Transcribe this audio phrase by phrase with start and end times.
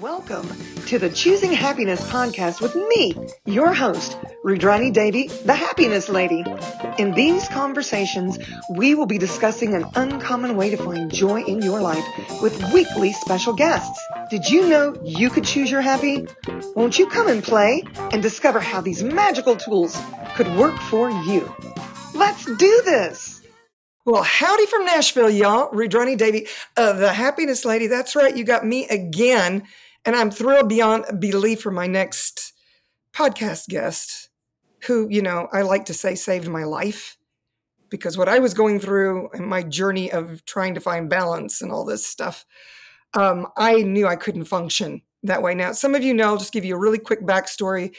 [0.00, 0.48] Welcome
[0.86, 3.14] to the Choosing Happiness podcast with me,
[3.44, 6.42] your host, Rudrani Devi, the Happiness Lady.
[6.96, 8.38] In these conversations,
[8.70, 12.02] we will be discussing an uncommon way to find joy in your life
[12.40, 14.00] with weekly special guests.
[14.30, 16.26] Did you know you could choose your happy?
[16.74, 20.00] Won't you come and play and discover how these magical tools
[20.34, 21.54] could work for you?
[22.14, 23.42] Let's do this!
[24.06, 25.70] Well, howdy from Nashville, y'all.
[25.72, 26.46] Rudrani Devi,
[26.78, 27.86] uh, the happiness lady.
[27.86, 28.34] That's right.
[28.34, 29.64] You got me again.
[30.04, 32.52] And I'm thrilled beyond belief for my next
[33.14, 34.30] podcast guest,
[34.86, 37.16] who, you know, I like to say saved my life
[37.90, 41.70] because what I was going through and my journey of trying to find balance and
[41.70, 42.46] all this stuff,
[43.14, 45.54] um, I knew I couldn't function that way.
[45.54, 47.94] Now, some of you know, I'll just give you a really quick backstory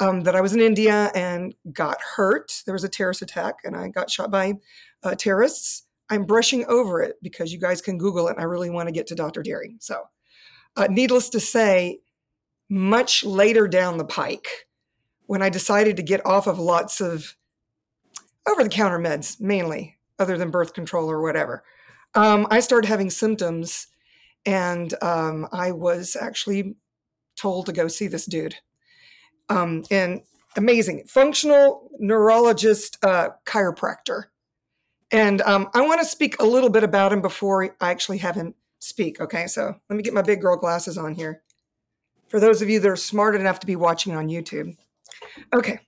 [0.00, 2.62] um, that I was in India and got hurt.
[2.66, 4.54] There was a terrorist attack and I got shot by
[5.02, 5.86] uh, terrorists.
[6.10, 8.32] I'm brushing over it because you guys can Google it.
[8.32, 9.42] And I really want to get to Dr.
[9.42, 9.76] Dearing.
[9.80, 10.04] So,
[10.78, 12.00] uh, needless to say,
[12.70, 14.48] much later down the pike,
[15.26, 17.36] when I decided to get off of lots of
[18.48, 21.62] over the counter meds, mainly, other than birth control or whatever,
[22.14, 23.88] um, I started having symptoms.
[24.46, 26.76] And um, I was actually
[27.36, 28.54] told to go see this dude.
[29.50, 30.22] Um, and
[30.56, 34.24] amazing functional neurologist, uh, chiropractor
[35.10, 38.34] and um, I want to speak a little bit about him before I actually have
[38.34, 39.20] him speak.
[39.20, 41.42] Okay, so let me get my big girl glasses on here.
[42.28, 44.76] For those of you that are smart enough to be watching on YouTube.
[45.54, 45.80] Okay,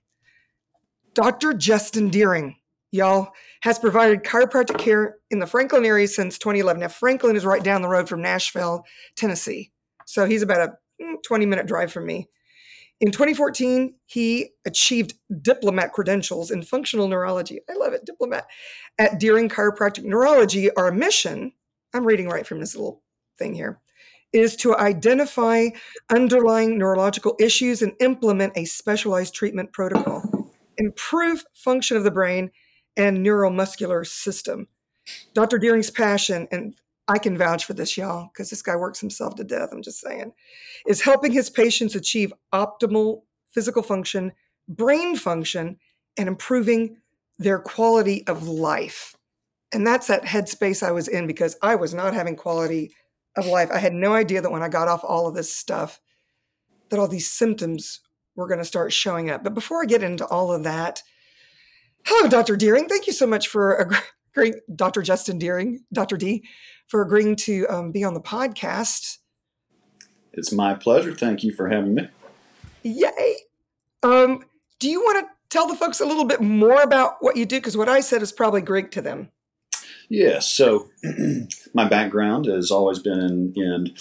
[1.13, 1.53] Dr.
[1.53, 2.55] Justin Dearing,
[2.91, 3.31] y'all,
[3.61, 6.79] has provided chiropractic care in the Franklin area since 2011.
[6.79, 9.71] Now, Franklin is right down the road from Nashville, Tennessee.
[10.05, 12.27] So he's about a mm, 20 minute drive from me.
[13.01, 17.59] In 2014, he achieved diplomat credentials in functional neurology.
[17.69, 18.45] I love it, diplomat.
[18.99, 21.51] At Dearing Chiropractic Neurology, our mission,
[21.93, 23.01] I'm reading right from this little
[23.37, 23.79] thing here,
[24.33, 25.69] is to identify
[26.09, 32.51] underlying neurological issues and implement a specialized treatment protocol, improve function of the brain
[32.97, 34.67] and neuromuscular system.
[35.33, 35.57] Dr.
[35.57, 36.75] Dearing's passion and
[37.07, 39.69] I can vouch for this, y'all, because this guy works himself to death.
[39.71, 40.31] I'm just saying,
[40.87, 44.31] is helping his patients achieve optimal physical function,
[44.69, 45.77] brain function,
[46.17, 46.97] and improving
[47.37, 49.15] their quality of life.
[49.73, 52.93] And that's that headspace I was in because I was not having quality
[53.37, 53.69] of life.
[53.71, 55.99] I had no idea that when I got off all of this stuff,
[56.89, 58.01] that all these symptoms
[58.35, 59.43] were going to start showing up.
[59.43, 61.01] But before I get into all of that,
[62.05, 62.57] hello, Dr.
[62.57, 62.87] Dearing.
[62.87, 64.01] Thank you so much for a
[64.33, 65.01] great Dr.
[65.01, 66.17] Justin Dearing, Dr.
[66.17, 66.43] D,
[66.87, 69.17] for agreeing to um, be on the podcast.
[70.33, 71.13] It's my pleasure.
[71.13, 72.07] Thank you for having me.
[72.83, 73.35] Yay.
[74.03, 74.43] Um,
[74.79, 77.57] do you want to tell the folks a little bit more about what you do?
[77.57, 79.29] Because what I said is probably Greek to them.
[80.11, 80.49] Yes.
[80.49, 80.89] So,
[81.73, 83.95] my background has always been in, in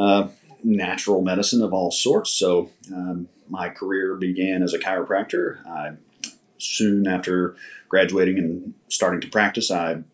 [0.00, 0.28] uh,
[0.62, 2.30] natural medicine of all sorts.
[2.30, 5.66] So, um, my career began as a chiropractor.
[5.66, 5.94] I,
[6.58, 7.56] soon after
[7.88, 10.04] graduating and starting to practice, I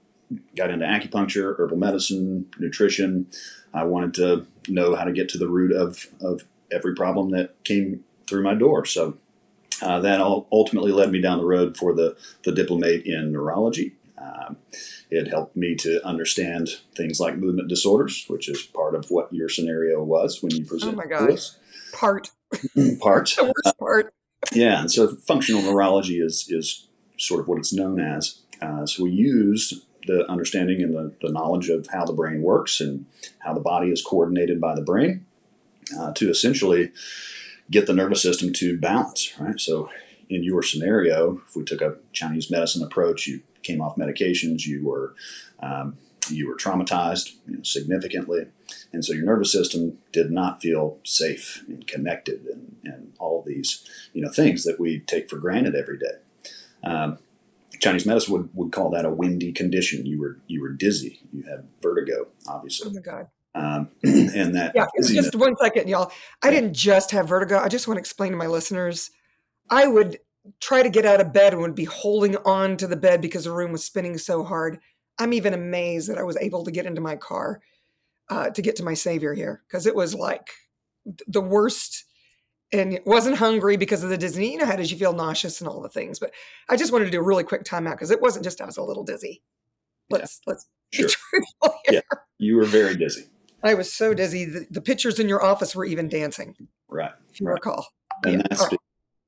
[0.56, 3.26] got into acupuncture, herbal medicine, nutrition.
[3.74, 7.62] I wanted to know how to get to the root of, of every problem that
[7.64, 8.86] came through my door.
[8.86, 9.18] So
[9.82, 13.92] uh, that ultimately led me down the road for the, the diplomate in neurology.
[14.24, 14.56] Um,
[15.10, 19.48] it helped me to understand things like movement disorders, which is part of what your
[19.48, 20.94] scenario was when you presented.
[20.94, 21.50] Oh my gosh,
[21.92, 22.30] part.
[23.00, 23.34] part.
[23.36, 24.06] the worst part.
[24.06, 28.40] Uh, yeah, and so functional neurology is is sort of what it's known as.
[28.60, 29.74] Uh, so we used
[30.06, 33.06] the understanding and the, the, knowledge of how the brain works and
[33.38, 35.24] how the body is coordinated by the brain
[35.98, 36.92] uh, to essentially
[37.70, 39.58] get the nervous system to balance, right?
[39.58, 39.88] So,
[40.28, 44.86] in your scenario, if we took a Chinese medicine approach, you came off medications, you
[44.86, 45.14] were
[45.60, 45.96] um,
[46.30, 48.46] you were traumatized you know, significantly,
[48.92, 53.86] and so your nervous system did not feel safe and connected, and, and all these
[54.12, 56.16] you know things that we take for granted every day.
[56.82, 57.18] Um,
[57.80, 60.06] Chinese medicine would, would call that a windy condition.
[60.06, 61.20] You were you were dizzy.
[61.32, 62.90] You had vertigo, obviously.
[62.90, 63.28] Oh my god.
[63.54, 64.86] Um, and that yeah.
[65.02, 66.12] Just one second, y'all.
[66.42, 67.58] I didn't just have vertigo.
[67.58, 69.10] I just want to explain to my listeners.
[69.70, 70.18] I would
[70.60, 73.44] try to get out of bed and would be holding on to the bed because
[73.44, 74.78] the room was spinning so hard.
[75.18, 77.60] I'm even amazed that I was able to get into my car
[78.28, 80.50] uh, to get to my savior here because it was like
[81.26, 82.04] the worst
[82.72, 84.52] and wasn't hungry because of the Disney.
[84.52, 86.18] You know, how did you feel nauseous and all the things?
[86.18, 86.32] But
[86.68, 88.76] I just wanted to do a really quick timeout because it wasn't just I was
[88.76, 89.42] a little dizzy.
[90.10, 90.52] Let's yeah.
[90.52, 91.08] let's sure.
[91.90, 92.00] Yeah,
[92.38, 93.26] you were very dizzy.
[93.62, 94.44] I was so dizzy.
[94.44, 96.54] The, the, pictures in your office were even dancing.
[96.88, 97.12] Right.
[97.32, 97.54] If you right.
[97.54, 97.86] recall.
[98.24, 98.42] And yeah.
[98.50, 98.78] that's right.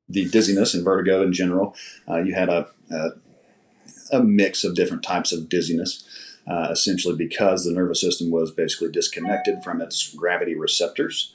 [0.08, 1.74] The, dizziness and vertigo in general.
[2.08, 3.10] Uh, you had a, a,
[4.12, 6.04] a mix of different types of dizziness.
[6.48, 11.34] Uh, essentially, because the nervous system was basically disconnected from its gravity receptors,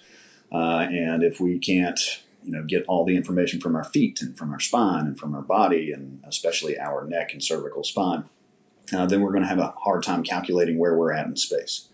[0.52, 2.00] Uh, and if we can't,
[2.44, 5.34] you know, get all the information from our feet and from our spine and from
[5.34, 8.26] our body, and especially our neck and cervical spine,
[8.94, 11.88] uh, then we're going to have a hard time calculating where we're at in space.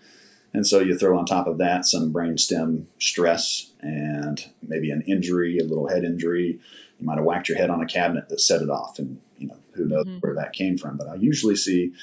[0.58, 5.60] And so you throw on top of that some brainstem stress and maybe an injury,
[5.60, 6.60] a little head injury.
[7.00, 9.50] You might have whacked your head on a cabinet that set it off, and you
[9.50, 10.18] know who knows mm-hmm.
[10.18, 10.98] where that came from.
[10.98, 11.94] But I usually see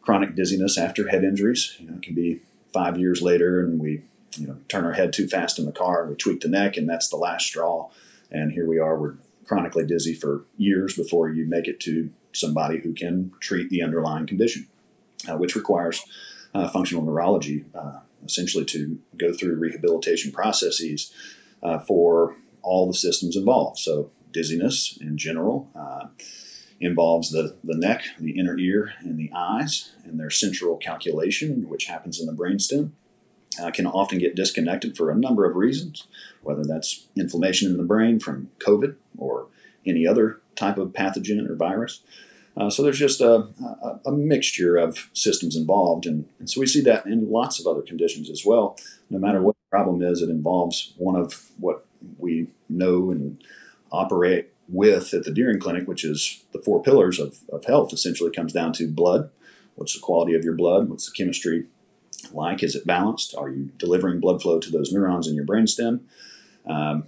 [0.00, 1.76] chronic dizziness after head injuries.
[1.78, 2.40] You know, it can be
[2.72, 4.02] five years later, and we
[4.36, 6.76] you know turn our head too fast in the car, and we tweak the neck,
[6.76, 7.88] and that's the last straw.
[8.32, 9.14] And here we are, we're
[9.46, 14.26] chronically dizzy for years before you make it to somebody who can treat the underlying
[14.26, 14.66] condition,
[15.30, 16.02] uh, which requires
[16.54, 21.12] uh, functional neurology, uh, essentially to go through rehabilitation processes
[21.62, 23.78] uh, for all the systems involved.
[23.78, 26.06] So, dizziness in general uh,
[26.80, 31.86] involves the, the neck, the inner ear, and the eyes, and their central calculation, which
[31.86, 32.92] happens in the brainstem.
[33.62, 36.06] Uh, can often get disconnected for a number of reasons,
[36.40, 39.48] whether that's inflammation in the brain from COVID or
[39.86, 42.00] any other type of pathogen or virus.
[42.56, 46.66] Uh, so there's just a, a, a, mixture of systems involved, and, and, so we
[46.66, 48.76] see that in lots of other conditions as well.
[49.08, 51.86] No matter what the problem is, it involves one of what
[52.18, 53.42] we know and
[53.90, 57.92] operate with at the Dearing Clinic, which is the four pillars of, of health.
[57.92, 59.30] Essentially, comes down to blood.
[59.74, 60.90] What's the quality of your blood?
[60.90, 61.66] What's the chemistry
[62.32, 62.62] like?
[62.62, 63.34] Is it balanced?
[63.34, 66.00] Are you delivering blood flow to those neurons in your brainstem?
[66.66, 67.04] Um,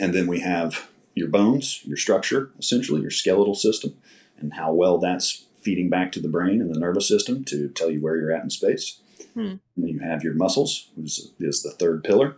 [0.00, 3.94] and then we have your bones, your structure, essentially your skeletal system
[4.40, 7.90] and how well that's feeding back to the brain and the nervous system to tell
[7.90, 9.00] you where you're at in space.
[9.34, 9.56] Hmm.
[9.76, 12.36] And you have your muscles, which is the third pillar.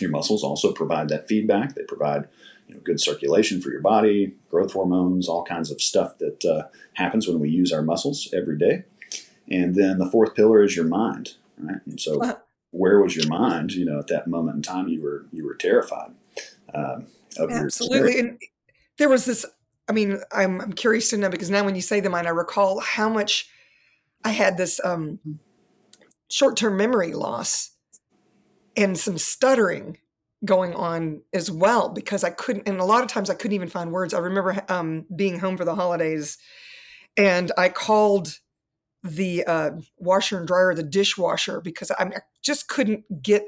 [0.00, 1.74] Your muscles also provide that feedback.
[1.74, 2.28] They provide
[2.68, 6.68] you know, good circulation for your body, growth hormones, all kinds of stuff that uh,
[6.94, 8.84] happens when we use our muscles every day.
[9.48, 11.80] And then the fourth pillar is your mind, right?
[11.86, 12.38] And so,
[12.70, 13.72] where was your mind?
[13.72, 16.12] You know, at that moment in time, you were you were terrified
[16.72, 17.06] um,
[17.36, 18.12] of Absolutely.
[18.12, 18.18] your.
[18.20, 18.42] And
[18.98, 19.44] there was this
[19.90, 22.30] I mean, I'm, I'm curious to know because now when you say the mind, I
[22.30, 23.50] recall how much
[24.24, 25.18] I had this um,
[26.28, 27.72] short term memory loss
[28.76, 29.98] and some stuttering
[30.44, 33.68] going on as well because I couldn't, and a lot of times I couldn't even
[33.68, 34.14] find words.
[34.14, 36.38] I remember um, being home for the holidays
[37.16, 38.38] and I called
[39.02, 43.42] the uh, washer and dryer, the dishwasher, because I just couldn't get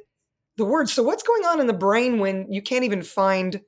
[0.57, 0.93] the words.
[0.93, 3.61] So, what's going on in the brain when you can't even find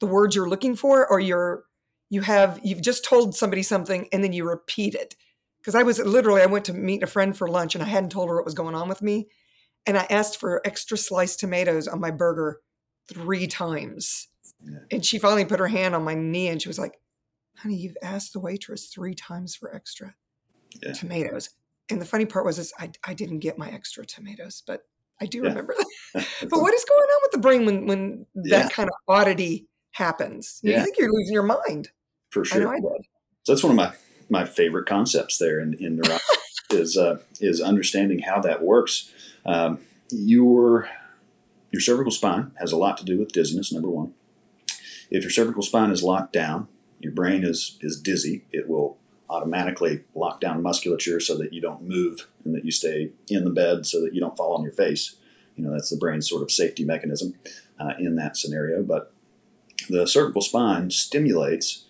[0.00, 1.64] the words you're looking for or you're
[2.10, 5.14] you have you've just told somebody something and then you repeat it.
[5.58, 8.10] Because i was literally i went to meet a friend for lunch and i hadn't
[8.10, 9.28] told her what was going on with me.
[9.86, 12.60] And i asked for extra sliced tomatoes on my burger
[13.12, 14.28] three times.
[14.64, 14.78] Yeah.
[14.90, 16.98] and she finally put her hand on my knee and she was like
[17.58, 20.14] honey you've asked the waitress three times for extra
[20.82, 20.92] yeah.
[20.92, 21.50] tomatoes.
[21.90, 24.82] And the funny part was is I, I didn't get my extra tomatoes but
[25.20, 25.48] i do yeah.
[25.48, 26.26] remember that.
[26.50, 30.60] But what is going on with the brain when when that kind of oddity happens?
[30.62, 31.90] You think you're losing your mind
[32.38, 32.68] for sure.
[32.68, 33.02] I know I.
[33.44, 33.92] So that's one of my
[34.30, 36.24] my favorite concepts there in, in neurology
[36.70, 39.12] is uh, is understanding how that works.
[39.44, 39.80] Um,
[40.10, 40.88] your
[41.70, 43.72] your cervical spine has a lot to do with dizziness.
[43.72, 44.14] Number one,
[45.10, 46.68] if your cervical spine is locked down,
[47.00, 48.44] your brain is is dizzy.
[48.52, 48.98] It will
[49.30, 53.50] automatically lock down musculature so that you don't move and that you stay in the
[53.50, 55.16] bed so that you don't fall on your face.
[55.56, 57.34] You know that's the brain's sort of safety mechanism
[57.78, 58.82] uh, in that scenario.
[58.82, 59.12] But
[59.88, 61.84] the cervical spine stimulates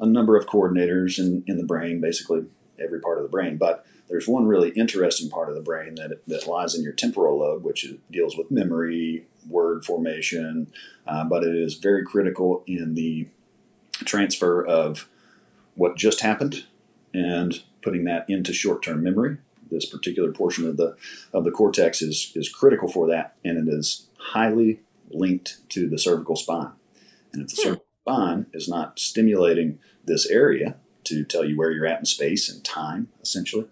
[0.00, 2.44] a number of coordinators in, in the brain, basically
[2.78, 3.56] every part of the brain.
[3.56, 7.38] But there's one really interesting part of the brain that, that lies in your temporal
[7.38, 10.72] lobe, which deals with memory, word formation,
[11.06, 13.28] uh, but it is very critical in the
[14.04, 15.08] transfer of
[15.74, 16.64] what just happened
[17.14, 19.38] and putting that into short-term memory.
[19.70, 20.96] This particular portion of the
[21.32, 25.98] of the cortex is is critical for that, and it is highly linked to the
[25.98, 26.70] cervical spine.
[27.32, 27.85] And if the hmm.
[28.06, 32.64] Spine is not stimulating this area to tell you where you're at in space and
[32.64, 33.66] time, essentially,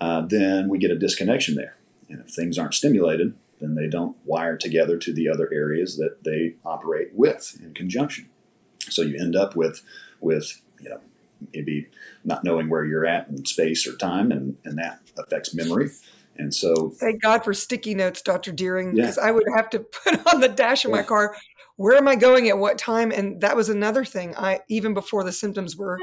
[0.00, 1.76] uh, then we get a disconnection there.
[2.08, 6.22] And if things aren't stimulated, then they don't wire together to the other areas that
[6.22, 8.28] they operate with in conjunction.
[8.88, 9.82] So you end up with
[10.20, 11.00] with you know
[11.52, 11.88] maybe
[12.24, 15.90] not knowing where you're at in space or time, and, and that affects memory.
[16.36, 18.52] And so, thank God for sticky notes, Dr.
[18.52, 19.24] Dearing, because yeah.
[19.24, 21.36] I would have to put on the dash of my car
[21.78, 23.12] where am I going at what time?
[23.12, 24.34] And that was another thing.
[24.36, 25.96] I even before the symptoms were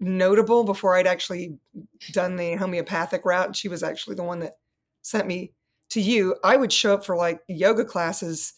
[0.00, 1.58] notable, before I'd actually
[2.12, 4.56] done the homeopathic route, she was actually the one that
[5.02, 5.52] sent me
[5.90, 6.36] to you.
[6.42, 8.54] I would show up for like yoga classes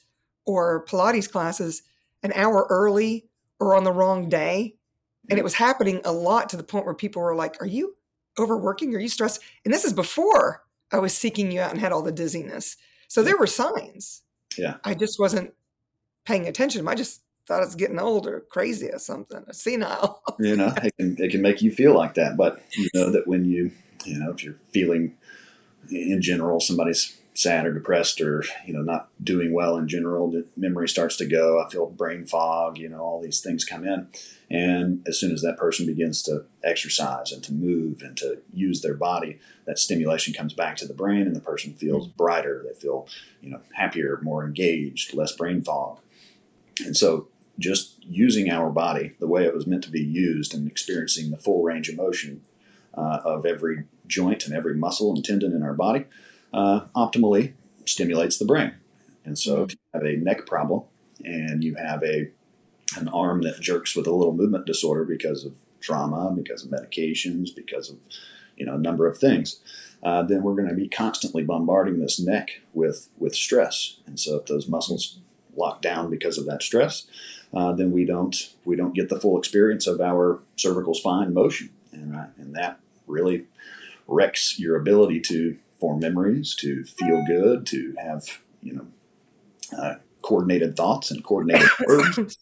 [0.46, 1.82] or Pilates classes
[2.22, 3.26] an hour early
[3.58, 4.76] or on the wrong day.
[5.28, 7.96] And it was happening a lot to the point where people were like, Are you
[8.38, 8.94] overworking?
[8.94, 9.42] Are you stressed?
[9.64, 12.76] And this is before I was seeking you out and had all the dizziness.
[13.08, 14.22] So there were signs.
[14.56, 14.76] Yeah.
[14.84, 15.54] I just wasn't
[16.24, 16.86] paying attention.
[16.86, 20.22] I just thought I was getting old or crazy or something, or senile.
[20.38, 22.36] you know, it can it can make you feel like that.
[22.36, 23.72] But you know that when you
[24.04, 25.16] you know if you're feeling
[25.90, 30.44] in general somebody's sad or depressed or you know not doing well in general the
[30.56, 34.08] memory starts to go i feel brain fog you know all these things come in
[34.50, 38.82] and as soon as that person begins to exercise and to move and to use
[38.82, 42.74] their body that stimulation comes back to the brain and the person feels brighter they
[42.74, 43.06] feel
[43.40, 45.98] you know happier more engaged less brain fog
[46.84, 50.66] and so just using our body the way it was meant to be used and
[50.66, 52.42] experiencing the full range of motion
[52.94, 56.04] uh, of every joint and every muscle and tendon in our body
[56.52, 57.52] uh, optimally
[57.84, 58.74] stimulates the brain.
[59.24, 60.82] And so, if you have a neck problem
[61.24, 62.30] and you have a
[62.96, 67.54] an arm that jerks with a little movement disorder because of trauma, because of medications,
[67.54, 67.98] because of
[68.56, 69.60] you know a number of things,
[70.02, 73.98] uh, then we're going to be constantly bombarding this neck with with stress.
[74.06, 75.20] And so, if those muscles
[75.56, 77.06] lock down because of that stress,
[77.54, 81.70] uh, then we don't we don't get the full experience of our cervical spine motion,
[81.92, 83.46] and uh, and that really
[84.06, 88.86] wrecks your ability to form memories, to feel good, to have you know
[89.76, 92.38] uh, coordinated thoughts and coordinated words.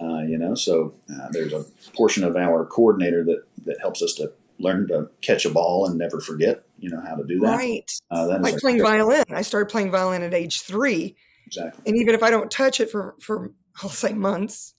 [0.00, 4.14] Uh, you know, so uh, there's a portion of our coordinator that that helps us
[4.14, 6.64] to learn to catch a ball and never forget.
[6.78, 7.56] You know how to do that.
[7.56, 7.90] Right.
[8.10, 9.24] Uh, like playing violin.
[9.30, 11.16] I started playing violin at age three.
[11.48, 11.82] Exactly.
[11.86, 13.52] And even if I don't touch it for for
[13.82, 14.74] I'll say months,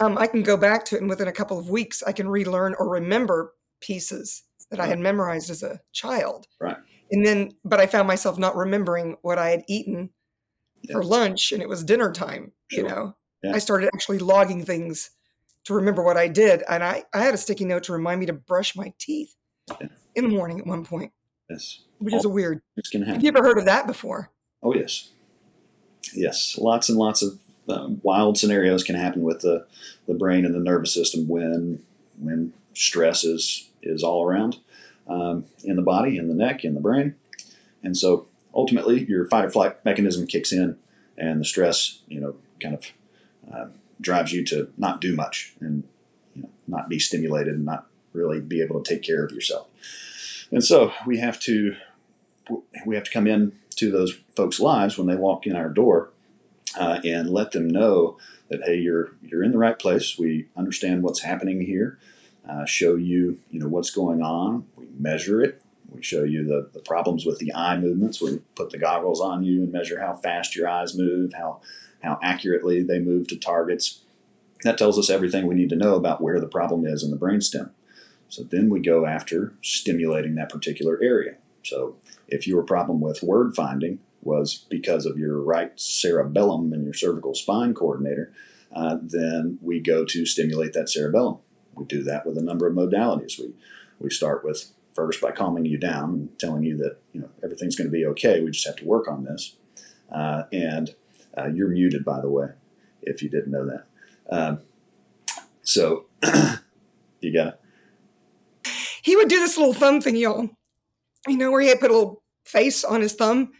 [0.00, 2.28] um, I can go back to it, and within a couple of weeks, I can
[2.28, 4.86] relearn or remember pieces that right.
[4.86, 6.46] I had memorized as a child.
[6.60, 6.76] Right
[7.10, 10.10] and then but i found myself not remembering what i had eaten
[10.82, 10.92] yeah.
[10.92, 12.82] for lunch and it was dinner time sure.
[12.82, 13.52] you know yeah.
[13.54, 15.10] i started actually logging things
[15.64, 18.26] to remember what i did and i i had a sticky note to remind me
[18.26, 19.34] to brush my teeth
[19.80, 19.88] yeah.
[20.14, 21.12] in the morning at one point
[21.48, 23.20] yes which All, is a weird it's gonna happen.
[23.20, 24.30] have you ever heard of that before
[24.62, 25.10] oh yes
[26.14, 29.66] yes lots and lots of um, wild scenarios can happen with the
[30.06, 31.82] the brain and the nervous system when
[32.18, 34.58] when stress is is all around
[35.06, 37.14] um, in the body, in the neck, in the brain.
[37.82, 40.78] And so ultimately, your fight or flight mechanism kicks in,
[41.16, 42.86] and the stress, you know, kind of
[43.52, 43.66] uh,
[44.00, 45.84] drives you to not do much and
[46.34, 49.68] you know, not be stimulated and not really be able to take care of yourself.
[50.50, 51.76] And so we have to
[52.84, 56.10] we have to come in to those folks' lives when they walk in our door
[56.78, 60.18] uh, and let them know that hey, you're you're in the right place.
[60.18, 61.98] We understand what's happening here
[62.48, 64.66] uh, show you, you know, what's going on.
[64.76, 65.62] We measure it.
[65.90, 68.20] We show you the, the problems with the eye movements.
[68.20, 71.60] We put the goggles on you and measure how fast your eyes move, how
[72.02, 74.02] how accurately they move to targets.
[74.62, 77.16] That tells us everything we need to know about where the problem is in the
[77.16, 77.70] brainstem.
[78.28, 81.36] So then we go after stimulating that particular area.
[81.64, 81.96] So
[82.28, 87.34] if your problem with word finding was because of your right cerebellum and your cervical
[87.34, 88.32] spine coordinator,
[88.72, 91.38] uh, then we go to stimulate that cerebellum
[91.76, 93.38] we do that with a number of modalities.
[93.38, 93.54] We
[93.98, 97.76] we start with first by calming you down and telling you that you know everything's
[97.76, 98.40] going to be okay.
[98.40, 99.56] We just have to work on this.
[100.10, 100.94] Uh, and
[101.36, 102.48] uh, you're muted, by the way,
[103.02, 103.86] if you didn't know that.
[104.30, 104.60] Um,
[105.62, 106.06] so
[107.20, 107.58] you got.
[109.02, 110.48] He would do this little thumb thing, y'all.
[111.26, 113.52] You know, where he had put a little face on his thumb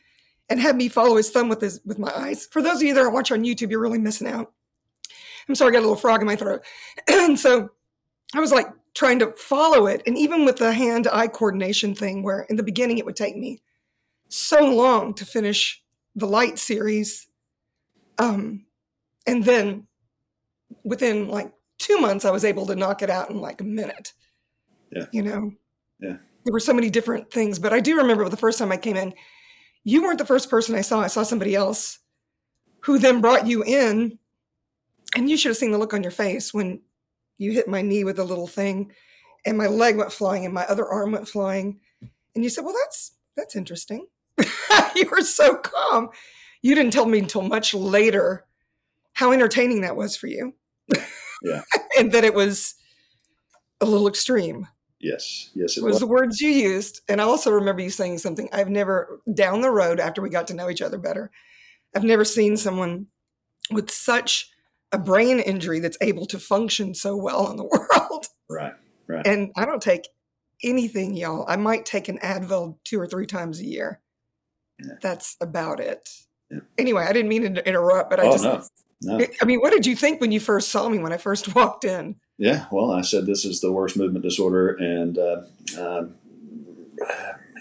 [0.48, 2.46] and had me follow his thumb with his with my eyes.
[2.50, 4.52] For those of you that are watching on YouTube, you're really missing out.
[5.48, 6.62] I'm sorry, I got a little frog in my throat.
[7.08, 7.70] and so
[8.34, 10.02] I was like trying to follow it.
[10.06, 13.36] And even with the hand eye coordination thing, where in the beginning it would take
[13.36, 13.60] me
[14.28, 15.82] so long to finish
[16.14, 17.26] the light series.
[18.18, 18.66] Um,
[19.26, 19.86] and then
[20.84, 24.12] within like two months, I was able to knock it out in like a minute.
[24.90, 25.06] Yeah.
[25.12, 25.52] You know?
[26.00, 26.16] Yeah.
[26.44, 27.58] There were so many different things.
[27.58, 29.14] But I do remember the first time I came in,
[29.82, 31.00] you weren't the first person I saw.
[31.00, 31.98] I saw somebody else
[32.80, 34.18] who then brought you in.
[35.16, 36.80] And you should have seen the look on your face when
[37.38, 38.92] you hit my knee with a little thing
[39.46, 41.80] and my leg went flying and my other arm went flying
[42.34, 44.06] and you said well that's that's interesting
[44.96, 46.08] you were so calm
[46.62, 48.46] you didn't tell me until much later
[49.12, 50.54] how entertaining that was for you
[51.42, 51.62] yeah
[51.98, 52.74] and that it was
[53.80, 54.66] a little extreme
[55.00, 58.18] yes yes it, was, was the words you used and i also remember you saying
[58.18, 61.30] something i've never down the road after we got to know each other better
[61.94, 63.06] i've never seen someone
[63.70, 64.50] with such
[64.94, 68.26] a brain injury that's able to function so well in the world.
[68.48, 68.74] Right,
[69.08, 69.26] right.
[69.26, 70.08] And I don't take
[70.62, 71.44] anything, y'all.
[71.48, 74.00] I might take an Advil two or three times a year.
[74.82, 74.94] Yeah.
[75.02, 76.08] That's about it.
[76.50, 76.60] Yeah.
[76.78, 78.44] Anyway, I didn't mean to interrupt, but I oh, just.
[78.44, 79.18] No.
[79.18, 79.26] No.
[79.42, 81.84] I mean, what did you think when you first saw me when I first walked
[81.84, 82.16] in?
[82.36, 85.42] Yeah, well, I said this is the worst movement disorder and uh,
[85.78, 86.06] uh,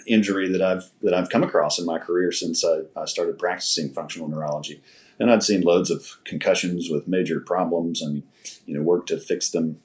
[0.08, 3.90] injury that I've that I've come across in my career since I, I started practicing
[3.90, 4.82] functional neurology.
[5.20, 8.24] and I'd seen loads of concussions with major problems, and
[8.66, 9.80] you know worked to fix them,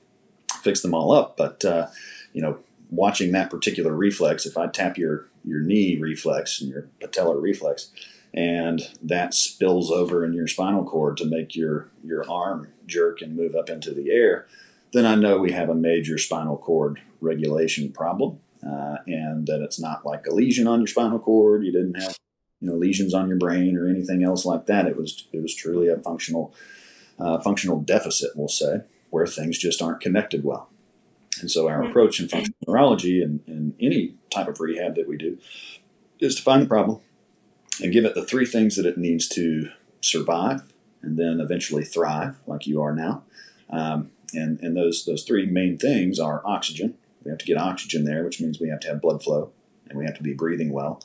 [0.62, 1.36] fix them all up.
[1.36, 1.88] But uh,
[2.32, 2.58] you know,
[2.90, 7.90] watching that particular reflex, if I tap your your knee reflex and your patellar reflex,
[8.34, 13.36] and that spills over in your spinal cord to make your your arm jerk and
[13.36, 14.46] move up into the air,
[14.92, 19.80] then I know we have a major spinal cord regulation problem, uh, and that it's
[19.80, 21.64] not like a lesion on your spinal cord.
[21.64, 22.16] You didn't have
[22.60, 24.86] you know lesions on your brain or anything else like that.
[24.86, 26.54] It was it was truly a functional
[27.18, 30.70] uh, functional deficit, we'll say, where things just aren't connected well.
[31.40, 35.16] And so our approach in functional neurology and, and any type of rehab that we
[35.16, 35.38] do
[36.18, 37.00] is to find the problem
[37.82, 39.68] and give it the three things that it needs to
[40.00, 40.62] survive
[41.02, 43.22] and then eventually thrive, like you are now.
[43.70, 46.94] Um, and and those those three main things are oxygen.
[47.24, 49.50] We have to get oxygen there, which means we have to have blood flow
[49.88, 51.02] and we have to be breathing well.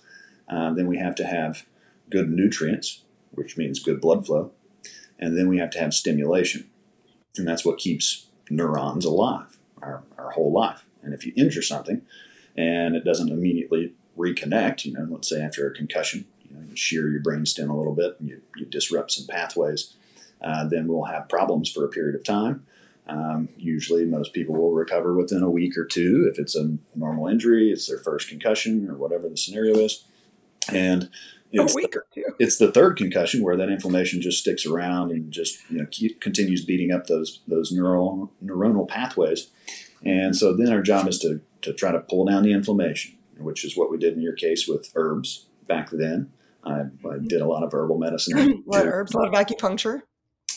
[0.48, 1.66] Uh, then we have to have
[2.10, 3.02] good nutrients,
[3.32, 4.52] which means good blood flow.
[5.20, 6.70] And then we have to have stimulation.
[7.38, 10.86] And that's what keeps neurons alive our, our whole life.
[11.02, 12.02] And if you injure something
[12.56, 16.76] and it doesn't immediately reconnect, you know, let's say after a concussion, you, know, you
[16.76, 19.94] shear your brainstem a little bit and you, you disrupt some pathways,
[20.42, 22.66] uh, then we'll have problems for a period of time.
[23.08, 26.30] Um, usually, most people will recover within a week or two.
[26.32, 30.06] If it's a normal injury, it's their first concussion or whatever the scenario is.
[30.72, 31.10] And
[31.52, 32.24] it's a week the, or two.
[32.40, 36.22] It's the third concussion where that inflammation just sticks around and just you know keep,
[36.22, 39.50] continues beating up those those neural neuronal pathways.
[40.06, 43.64] And so then our job is to to try to pull down the inflammation, which
[43.64, 46.32] is what we did in your case with herbs back then.
[46.66, 48.64] I, I did a lot of herbal medicine.
[48.68, 50.02] a lot of herbs, a lot of acupuncture.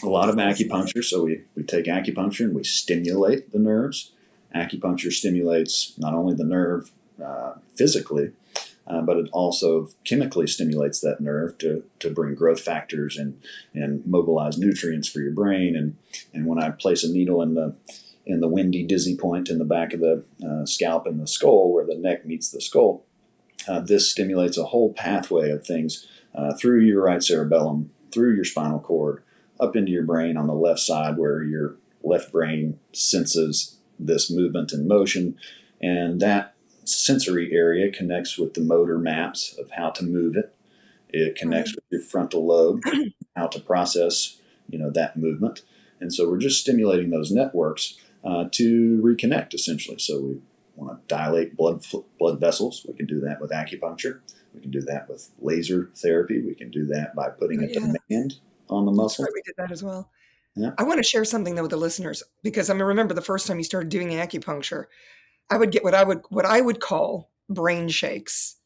[0.02, 1.02] A lot of acupuncture.
[1.02, 4.12] So we, we take acupuncture and we stimulate the nerves.
[4.54, 6.90] Acupuncture stimulates not only the nerve
[7.22, 8.32] uh, physically,
[8.86, 13.40] uh, but it also chemically stimulates that nerve to, to bring growth factors and,
[13.74, 15.74] and mobilize nutrients for your brain.
[15.74, 15.96] And,
[16.32, 17.74] and when I place a needle in the
[18.26, 21.72] in the windy dizzy point in the back of the uh, scalp and the skull,
[21.72, 23.04] where the neck meets the skull,
[23.68, 28.44] uh, this stimulates a whole pathway of things uh, through your right cerebellum, through your
[28.44, 29.22] spinal cord,
[29.60, 34.72] up into your brain on the left side, where your left brain senses this movement
[34.72, 35.36] and motion,
[35.80, 40.54] and that sensory area connects with the motor maps of how to move it.
[41.08, 42.82] It connects with your frontal lobe,
[43.36, 44.38] how to process,
[44.68, 45.62] you know, that movement.
[46.00, 49.98] And so we're just stimulating those networks uh, to reconnect, essentially.
[49.98, 50.40] So we
[50.74, 51.84] want to dilate blood
[52.18, 52.84] blood vessels.
[52.86, 54.20] We can do that with acupuncture.
[54.54, 56.40] We can do that with laser therapy.
[56.40, 57.92] We can do that by putting a yeah.
[58.08, 58.34] demand
[58.68, 59.24] on the muscle.
[59.24, 60.10] Right, we did that as well.
[60.56, 60.70] Yeah.
[60.78, 63.46] I want to share something though with the listeners because I mean, remember the first
[63.46, 64.86] time you started doing acupuncture,
[65.50, 68.56] I would get what I would what I would call brain shakes,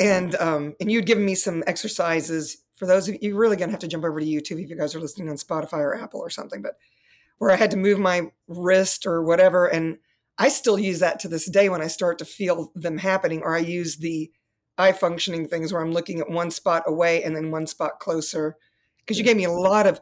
[0.00, 2.58] and um, and you'd given me some exercises.
[2.74, 4.76] For those of you, you're really gonna have to jump over to YouTube if you
[4.76, 6.60] guys are listening on Spotify or Apple or something.
[6.60, 6.76] But
[7.38, 9.98] where I had to move my wrist or whatever, and
[10.38, 13.54] I still use that to this day when I start to feel them happening, or
[13.54, 14.30] I use the
[14.76, 18.56] eye functioning things where I'm looking at one spot away and then one spot closer.
[19.00, 20.00] Because you gave me a lot of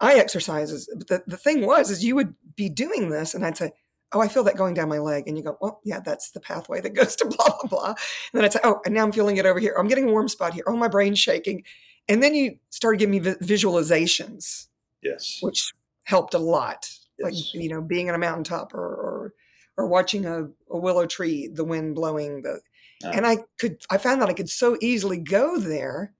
[0.00, 0.88] eye exercises.
[0.96, 3.72] But the, the thing was, is you would be doing this, and I'd say,
[4.12, 5.24] oh, I feel that going down my leg.
[5.26, 7.88] And you go, well, yeah, that's the pathway that goes to blah, blah, blah.
[7.88, 7.96] And
[8.34, 9.74] then I'd say, oh, and now I'm feeling it over here.
[9.78, 10.64] I'm getting a warm spot here.
[10.66, 11.64] Oh, my brain's shaking.
[12.08, 14.66] And then you started giving me visualizations.
[15.02, 15.38] Yes.
[15.40, 15.72] Which
[16.04, 16.90] helped a lot.
[17.18, 17.32] Yes.
[17.32, 19.34] Like, you know, being on a mountaintop or, or,
[19.76, 22.60] or watching a, a willow tree, the wind blowing the,
[23.04, 26.12] uh, and I could, I found that I could so easily go there.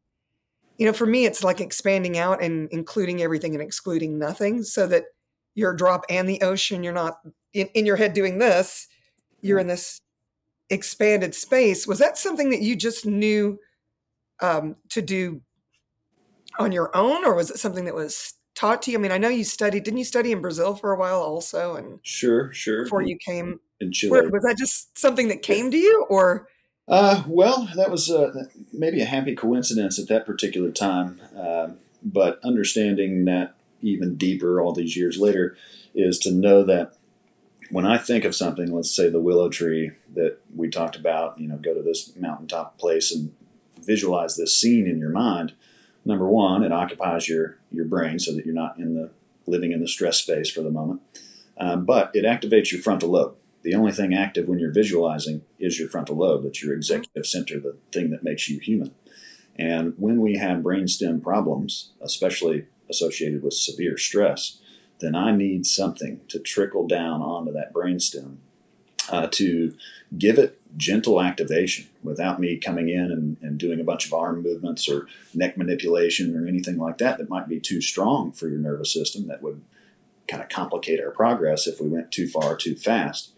[0.81, 4.87] You know, for me, it's like expanding out and including everything and excluding nothing so
[4.87, 5.05] that
[5.55, 6.83] you're a drop and the ocean.
[6.83, 7.19] You're not
[7.53, 8.88] in, in your head doing this.
[9.43, 10.01] You're in this
[10.71, 11.87] expanded space.
[11.87, 13.59] Was that something that you just knew
[14.40, 15.43] um, to do
[16.59, 18.97] on your own, or was it something that was taught to you?
[18.97, 19.85] I mean, I know you studied.
[19.85, 21.77] Didn't you study in Brazil for a while also?
[21.77, 22.85] And sure, sure.
[22.85, 26.49] Before you came in Chile, was that just something that came to you, or?
[26.90, 31.20] Uh, well, that was uh, maybe a happy coincidence at that particular time.
[31.38, 31.68] Uh,
[32.03, 35.57] but understanding that even deeper all these years later
[35.94, 36.96] is to know that
[37.70, 41.46] when I think of something, let's say the willow tree that we talked about, you
[41.46, 43.33] know, go to this mountaintop place and
[43.81, 45.53] visualize this scene in your mind.
[46.05, 49.11] Number one, it occupies your your brain so that you're not in the
[49.46, 51.03] living in the stress space for the moment.
[51.57, 53.37] Um, but it activates your frontal lobe.
[53.62, 56.44] The only thing active when you're visualizing is your frontal lobe.
[56.44, 58.94] That's your executive center, the thing that makes you human.
[59.57, 64.59] And when we have brainstem problems, especially associated with severe stress,
[65.01, 68.37] then I need something to trickle down onto that brainstem
[69.11, 69.75] uh, to
[70.16, 74.42] give it gentle activation without me coming in and, and doing a bunch of arm
[74.42, 78.59] movements or neck manipulation or anything like that that might be too strong for your
[78.59, 79.62] nervous system that would
[80.29, 83.33] kind of complicate our progress if we went too far too fast.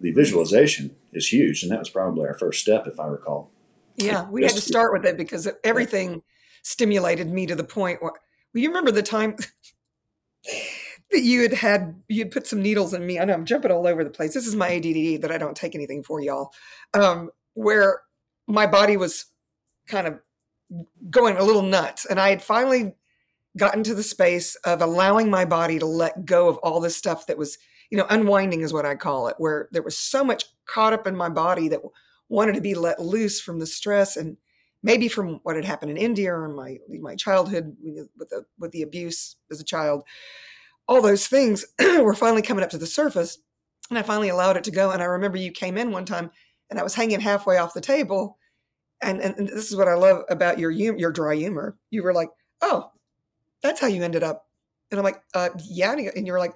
[0.00, 3.50] The visualization is huge, and that was probably our first step, if I recall.
[3.96, 6.22] Yeah, we had to start with it because everything
[6.62, 9.36] stimulated me to the point where well, you remember the time
[11.10, 13.18] that you had had you had put some needles in me.
[13.18, 14.34] I know I'm jumping all over the place.
[14.34, 16.52] This is my ADD that I don't take anything for y'all.
[16.92, 18.02] Um, where
[18.46, 19.26] my body was
[19.86, 20.20] kind of
[21.10, 22.94] going a little nuts, and I had finally
[23.56, 27.26] gotten to the space of allowing my body to let go of all this stuff
[27.26, 27.58] that was,
[27.90, 31.06] you know, unwinding is what I call it, where there was so much caught up
[31.06, 31.80] in my body that
[32.28, 34.36] wanted to be let loose from the stress and
[34.82, 37.76] maybe from what had happened in India or my my childhood
[38.18, 40.02] with the with the abuse as a child
[40.88, 41.64] all those things
[42.00, 43.38] were finally coming up to the surface.
[43.90, 44.90] And I finally allowed it to go.
[44.90, 46.30] And I remember you came in one time
[46.70, 48.38] and I was hanging halfway off the table.
[49.02, 51.76] And, and, and this is what I love about your your dry humor.
[51.90, 52.30] You were like,
[52.62, 52.90] oh,
[53.62, 54.46] that's how you ended up.
[54.90, 55.92] And I'm like, uh, yeah.
[55.92, 56.54] And you were like,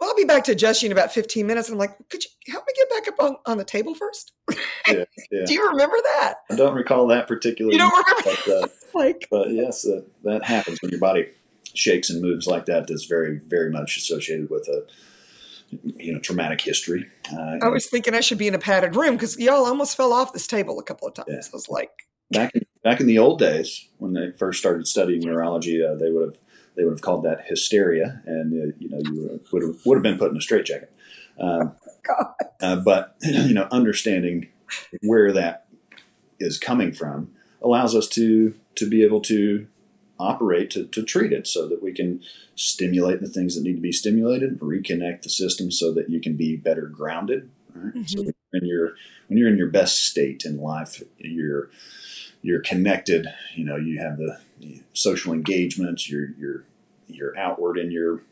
[0.00, 1.68] well, I'll be back to adjust you in about 15 minutes.
[1.68, 4.32] And I'm like, could you help me get back up on, on the table first?
[4.86, 5.46] Yeah, yeah.
[5.46, 6.34] Do you remember that?
[6.50, 7.74] I don't recall that particularly.
[7.74, 8.38] You don't remember?
[8.46, 11.30] But, uh, like, but yes, uh, that happens when your body
[11.72, 14.84] shakes and moves like that that's very, very much associated with a
[15.96, 17.06] you know traumatic history.
[17.32, 20.12] Uh, I was thinking I should be in a padded room because y'all almost fell
[20.12, 21.28] off this table a couple of times.
[21.30, 21.36] Yeah.
[21.36, 21.90] I was like,
[22.30, 26.10] back in, back in the old days when they first started studying neurology, uh, they
[26.10, 26.43] would have
[26.76, 30.02] they would have called that hysteria, and uh, you know you would have, would have
[30.02, 30.92] been put in a straitjacket.
[31.38, 31.74] Um,
[32.60, 34.48] uh, but you know, understanding
[35.02, 35.66] where that
[36.38, 37.32] is coming from
[37.62, 39.66] allows us to to be able to
[40.18, 42.22] operate to, to treat it so that we can
[42.54, 46.36] stimulate the things that need to be stimulated, reconnect the system so that you can
[46.36, 47.50] be better grounded.
[47.74, 47.94] Right?
[47.94, 48.02] Mm-hmm.
[48.04, 48.92] So when you're
[49.28, 51.70] when you're in your best state in life, you're
[52.44, 53.26] you're connected.
[53.54, 54.38] You know, you have the,
[54.92, 56.08] social engagement.
[56.08, 56.64] You're you're
[57.08, 58.22] you're outward in your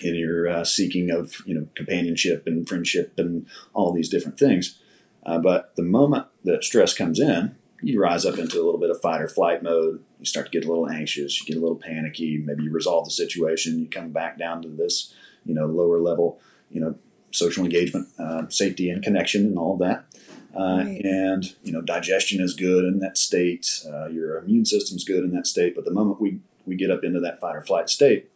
[0.00, 4.78] in your uh, seeking of you know companionship and friendship and all these different things.
[5.24, 8.90] Uh, but the moment that stress comes in, you rise up into a little bit
[8.90, 10.02] of fight or flight mode.
[10.18, 12.38] You start to get a little anxious, you get a little panicky.
[12.38, 13.78] Maybe you resolve the situation.
[13.78, 16.96] You come back down to this, you know, lower level, you know,
[17.30, 20.06] social engagement, uh, safety and connection, and all of that.
[20.54, 21.00] Uh, right.
[21.02, 23.82] And you know, digestion is good in that state.
[23.86, 25.74] Uh, your immune system's good in that state.
[25.74, 28.30] But the moment we we get up into that fight or flight state,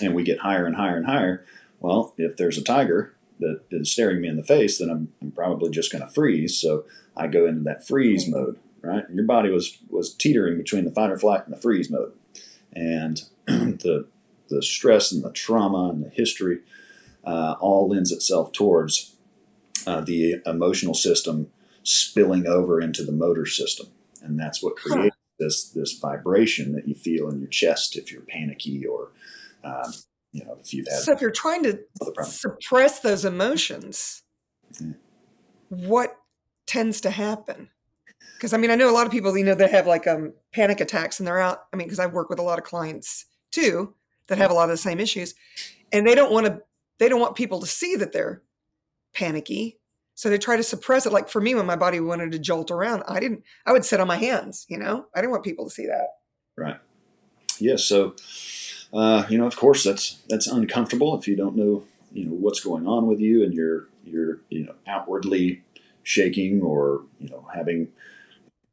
[0.00, 1.44] and we get higher and higher and higher,
[1.80, 5.32] well, if there's a tiger that is staring me in the face, then I'm, I'm
[5.32, 6.56] probably just going to freeze.
[6.56, 6.84] So
[7.16, 9.04] I go into that freeze mode right?
[9.12, 12.12] Your body was was teetering between the fight or flight and the freeze mode,
[12.72, 14.06] and the
[14.48, 16.58] the stress and the trauma and the history
[17.24, 19.11] uh, all lends itself towards
[19.86, 21.50] uh, the emotional system
[21.82, 23.88] spilling over into the motor system,
[24.22, 25.44] and that's what creates huh.
[25.44, 29.10] this this vibration that you feel in your chest if you're panicky or
[29.64, 29.92] um,
[30.32, 31.00] you know if you've had.
[31.00, 31.80] So if you're trying to
[32.24, 34.22] suppress those emotions,
[34.72, 34.92] mm-hmm.
[35.68, 36.16] what
[36.66, 37.68] tends to happen?
[38.42, 40.32] because I mean I know a lot of people you know that have like um
[40.52, 41.66] panic attacks and they're out.
[41.72, 43.94] I mean because I work with a lot of clients too
[44.26, 45.34] that have a lot of the same issues,
[45.92, 46.60] and they don't want to
[46.98, 48.42] they don't want people to see that they're
[49.14, 49.78] panicky,
[50.14, 51.12] so they try to suppress it.
[51.12, 53.42] Like for me, when my body wanted to jolt around, I didn't.
[53.66, 54.66] I would sit on my hands.
[54.68, 56.08] You know, I didn't want people to see that.
[56.56, 56.76] Right.
[57.58, 57.60] Yes.
[57.60, 58.14] Yeah, so.
[58.94, 62.60] Uh, you know, of course, that's that's uncomfortable if you don't know, you know, what's
[62.60, 65.62] going on with you, and you're you're you know outwardly
[66.02, 67.88] shaking or you know having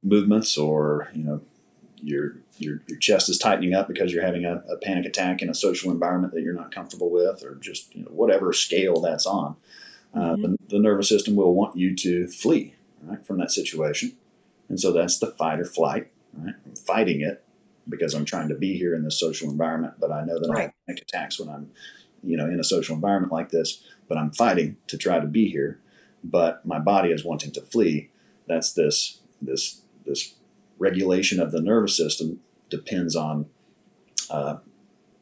[0.03, 1.41] movements or you know
[2.01, 5.49] your your your chest is tightening up because you're having a, a, panic attack in
[5.49, 9.25] a social environment that you're not comfortable with, or just you know whatever scale that's
[9.25, 9.55] on,
[10.13, 10.41] uh, mm-hmm.
[10.41, 14.15] the, the, nervous system will want you to flee right from that situation,
[14.67, 16.11] and so that's the fight or flight.
[16.33, 17.43] Right, I'm fighting it
[17.87, 20.69] because I'm trying to be here in this social environment, but I know that right.
[20.69, 21.71] I panic attacks when I'm
[22.23, 25.49] you know in a social environment like this, but I'm fighting to try to be
[25.49, 25.79] here,
[26.23, 28.09] but my body is wanting to flee.
[28.47, 30.33] That's this this this
[30.79, 33.45] regulation of the nervous system depends on
[34.29, 34.57] uh,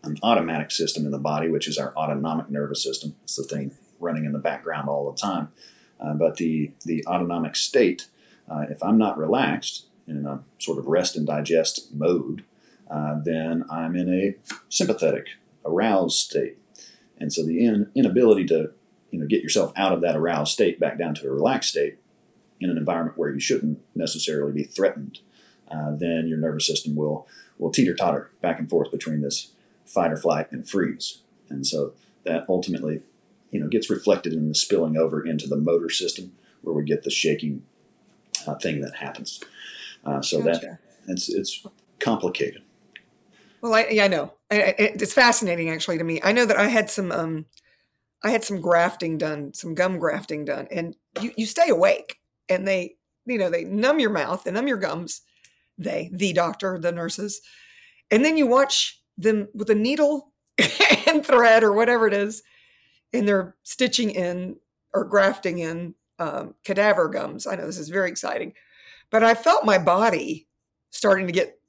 [0.03, 3.15] an automatic system in the body, which is our autonomic nervous system.
[3.23, 5.49] It's the thing running in the background all the time.
[5.99, 8.07] Uh, but the the autonomic state,
[8.49, 12.43] uh, if I'm not relaxed in a sort of rest and digest mode,
[12.89, 14.35] uh, then I'm in a
[14.69, 15.27] sympathetic,
[15.65, 16.57] aroused state.
[17.19, 18.71] And so the in, inability to
[19.11, 21.97] you know get yourself out of that aroused state back down to a relaxed state
[22.59, 25.19] in an environment where you shouldn't necessarily be threatened,
[25.69, 29.51] uh, then your nervous system will will teeter totter back and forth between this
[29.85, 33.01] fight or flight and freeze, and so that ultimately,
[33.51, 37.03] you know, gets reflected in the spilling over into the motor system, where we get
[37.03, 37.63] the shaking
[38.45, 39.41] uh, thing that happens.
[40.05, 41.65] Uh, so that it's it's
[41.99, 42.61] complicated.
[43.61, 44.33] Well, I, yeah, I know.
[44.51, 46.19] I, I- it's fascinating actually to me.
[46.23, 47.45] I know that I had some, um,
[48.23, 52.17] I had some grafting done, some gum grafting done, and you, you stay awake,
[52.49, 55.21] and they, you know, they numb your mouth, they numb your gums.
[55.79, 57.39] They, the doctor, the nurses,
[58.09, 60.33] and then you watch them with a needle
[61.07, 62.41] and thread or whatever it is,
[63.13, 64.57] and they're stitching in
[64.93, 67.47] or grafting in um, cadaver gums.
[67.47, 68.53] I know this is very exciting,
[69.09, 70.47] but I felt my body
[70.89, 71.59] starting to get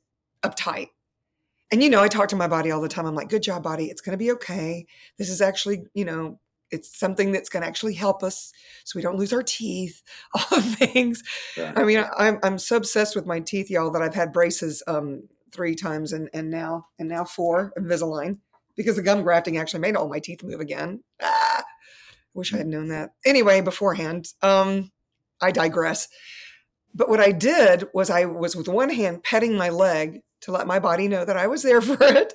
[0.42, 0.88] uptight.
[1.70, 3.06] And you know, I talk to my body all the time.
[3.06, 3.86] I'm like, good job, body.
[3.86, 4.86] It's going to be okay.
[5.18, 8.52] This is actually, you know, it's something that's going to actually help us
[8.84, 10.02] so we don't lose our teeth,
[10.34, 11.22] all things.
[11.56, 11.78] Right.
[11.78, 15.28] I mean, I'm, I'm so obsessed with my teeth, y'all, that I've had braces um,
[15.52, 18.38] three times and, and now, and now four Invisalign
[18.78, 21.02] because the gum grafting actually made all my teeth move again.
[21.20, 21.62] Ah,
[22.32, 23.10] wish I had known that.
[23.26, 24.90] Anyway, beforehand, um,
[25.42, 26.08] I digress.
[26.94, 30.66] But what I did was I was with one hand petting my leg to let
[30.66, 32.32] my body know that I was there for it,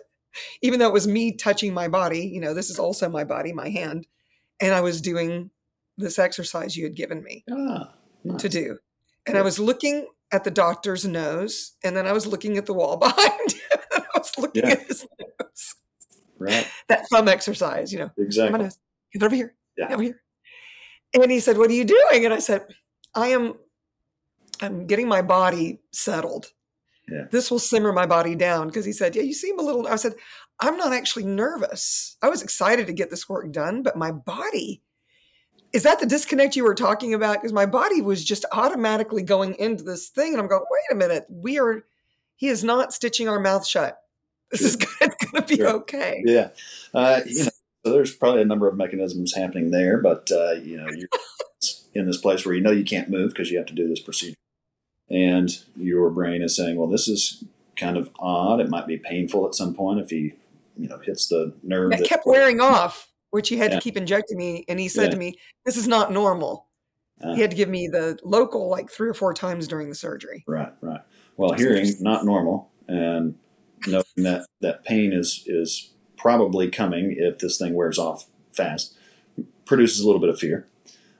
[0.62, 2.27] even though it was me touching my body.
[2.27, 4.06] You know, this is also my body, my hand.
[4.62, 5.49] And I was doing
[5.97, 8.41] this exercise you had given me Ah, nice.
[8.41, 8.77] to do.
[9.25, 12.73] And I was looking at the doctor's nose, and then I was looking at the
[12.73, 14.71] wall behind him, and I was looking Yeah.
[14.71, 15.75] at his nose.
[16.43, 16.67] Right.
[16.89, 18.60] That thumb exercise, you know, Exactly.
[18.60, 18.77] nose,
[19.13, 19.93] get over here, Yeah.
[19.93, 20.21] over here.
[21.13, 22.65] And he said, "What are you doing?" And I said,
[23.15, 23.53] "I am,
[24.62, 26.47] I'm getting my body settled.
[27.08, 27.25] Yeah.
[27.32, 29.95] This will simmer my body down." Because he said, "Yeah, you seem a little." I
[29.97, 30.15] said,
[30.60, 32.17] "I'm not actually nervous.
[32.21, 34.82] I was excited to get this work done, but my body."
[35.71, 37.38] Is that the disconnect you were talking about?
[37.41, 40.95] Because my body was just automatically going into this thing, and I'm going, "Wait a
[40.95, 41.84] minute, we are."
[42.36, 43.97] He is not stitching our mouth shut.
[44.51, 44.75] This is
[45.41, 45.69] going to be Sure.
[45.69, 46.22] okay.
[46.26, 46.50] Yeah.
[46.93, 47.50] Uh, you know,
[47.86, 51.10] so there's probably a number of mechanisms happening there, but uh, you know, you're
[51.93, 54.00] in this place where you know you can't move because you have to do this
[54.00, 54.36] procedure,
[55.10, 57.43] and your brain is saying, "Well, this is
[57.76, 58.60] kind of odd.
[58.62, 60.34] It might be painful at some point if he,
[60.78, 63.78] you know, hits the nerve." that- kept wearing off, which he had Yeah.
[63.80, 64.63] to keep injecting me.
[64.69, 65.10] And he said Yeah.
[65.12, 66.67] to me, This is not normal.
[67.24, 67.34] Ah.
[67.36, 70.43] He had to give me the local like three or four times during the surgery.
[70.48, 71.02] Right, right.
[71.38, 73.36] Well, hearing not normal, and
[73.88, 78.96] knowing that that pain is is probably coming if this thing wears off fast,
[79.65, 80.67] produces a little bit of fear.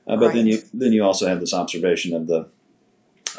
[0.06, 2.48] Uh, but then you then you also have this observation of the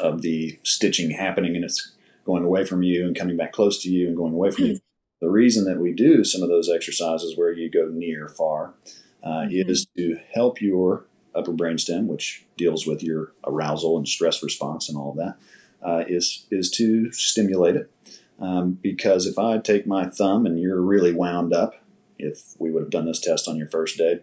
[0.00, 1.92] of the stitching happening, and it's
[2.24, 4.80] going away from you and coming back close to you and going away from you.
[5.20, 8.74] The reason that we do some of those exercises where you go near far
[9.22, 9.68] uh, Mhm.
[9.70, 14.98] is to help your upper brainstem, which deals with your arousal and stress response and
[14.98, 15.36] all of that
[15.82, 17.90] uh, is is to stimulate it.
[18.38, 21.74] Um, because if I take my thumb and you're really wound up,
[22.18, 24.20] if we would have done this test on your first day,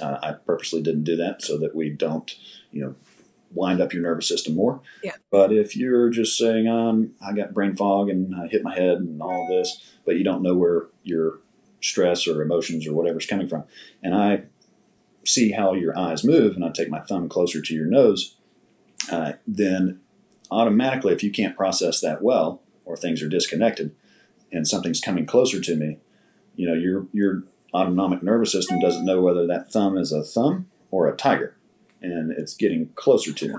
[0.00, 2.30] uh, I purposely didn't do that so that we don't,
[2.70, 2.94] you know,
[3.52, 4.80] wind up your nervous system more.
[5.02, 5.12] Yeah.
[5.30, 8.98] But if you're just saying, um, I got brain fog and I hit my head
[8.98, 11.38] and all this, but you don't know where your
[11.80, 13.64] stress or emotions or whatever's coming from,
[14.02, 14.42] and I
[15.24, 18.36] see how your eyes move, and I take my thumb closer to your nose,
[19.10, 20.00] uh, then
[20.50, 23.94] automatically, if you can't process that well, or things are disconnected,
[24.50, 25.98] and something's coming closer to me,
[26.56, 30.66] you know, your your autonomic nervous system doesn't know whether that thumb is a thumb
[30.90, 31.54] or a tiger,
[32.00, 33.54] and it's getting closer to me,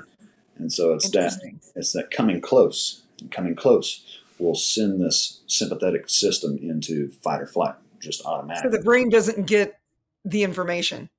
[0.58, 1.34] and so it's that
[1.76, 7.76] it's that coming close, coming close will send this sympathetic system into fight or flight
[8.00, 8.72] just automatically.
[8.72, 9.80] So the brain doesn't get
[10.26, 11.10] the information,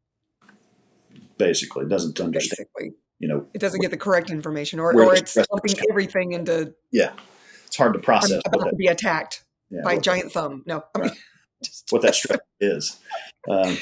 [1.41, 2.99] Basically, it doesn't understand, basically.
[3.19, 6.75] you know, It doesn't get the correct information, or, or it's dumping everything into
[7.71, 10.65] it's hard to I'm process what about that, to be attacked yeah, by giant thumb.
[10.67, 11.13] No, Right.
[11.91, 12.99] what that stress is.
[13.49, 13.77] Um,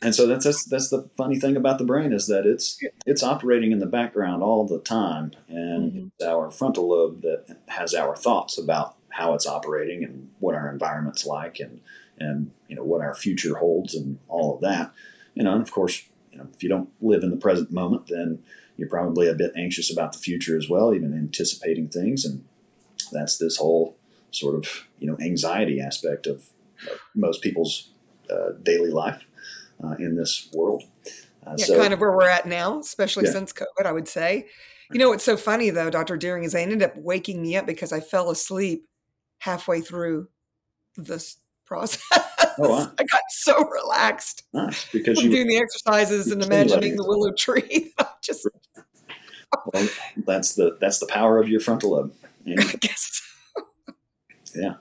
[0.00, 3.24] and so that's, that's that's the funny thing about the brain is that it's it's
[3.24, 6.10] operating in the background all the time, and Mhm.
[6.14, 10.70] it's our frontal lobe that has our thoughts about how it's operating and what our
[10.70, 11.80] environment's like, and
[12.20, 14.92] and you know what our future holds, and all of that.
[15.34, 18.06] You know, and of course, you know, if you don't live in the present moment,
[18.06, 18.38] then
[18.76, 22.44] you're probably a bit anxious about the future as well, even anticipating things, and
[23.10, 23.96] that's this whole
[24.30, 26.44] sort of you know anxiety aspect of
[27.14, 27.90] most people's
[28.30, 29.24] uh, daily life
[29.82, 30.84] uh, in this world.
[31.46, 33.32] Uh, yeah, so kind of where we're at now, especially Yeah.
[33.32, 34.46] since COVID, I would say.
[34.92, 36.16] You know, what's so funny though, Dr.
[36.16, 38.86] Dearing, is I ended up waking me up because I fell asleep
[39.38, 40.28] halfway through
[40.96, 42.02] this process.
[42.58, 42.92] Oh, wow.
[42.98, 47.92] I got so relaxed nice because you doing the exercises and imagining the willow tree.
[47.98, 48.48] I just,
[49.72, 49.88] well,
[50.26, 52.12] that's the that's the power of your frontal lobe.
[52.52, 53.22] And I guess.
[54.54, 54.74] Yeah.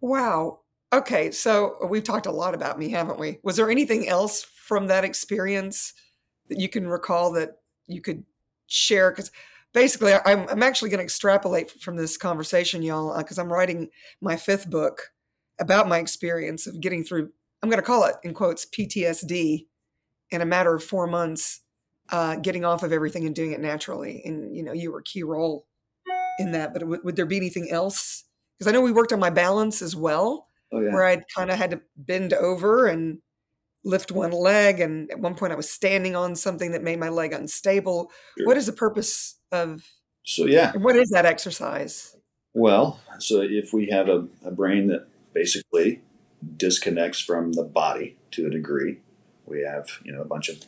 [0.00, 0.60] Wow.
[0.92, 3.38] Okay, so we've talked a lot about me, haven't we?
[3.42, 5.92] Was there anything else from that experience
[6.48, 7.56] that you can recall that
[7.86, 8.24] you could
[8.66, 9.30] share because
[9.72, 13.90] basically I'm, I'm actually going to extrapolate from this conversation y'all because uh, i'm writing
[14.20, 15.10] my fifth book
[15.60, 17.30] about my experience of getting through
[17.62, 19.66] i'm going to call it in quotes ptsd
[20.30, 21.60] in a matter of four months
[22.10, 25.04] uh, getting off of everything and doing it naturally and you know you were a
[25.04, 25.66] key role
[26.38, 28.24] in that but w- would there be anything else
[28.58, 30.92] because i know we worked on my balance as well Oh yeah.
[30.92, 33.18] where i'd kind of had to bend over and
[33.84, 37.08] lift one leg and at one point i was standing on something that made my
[37.10, 38.46] leg unstable Sure.
[38.46, 39.84] what is the purpose of
[40.24, 40.72] So yeah.
[40.76, 42.16] what is that exercise
[42.54, 46.00] Well, so if we have a, a brain that basically
[46.56, 49.00] disconnects from the body to a degree,
[49.46, 50.64] we have you know a bunch of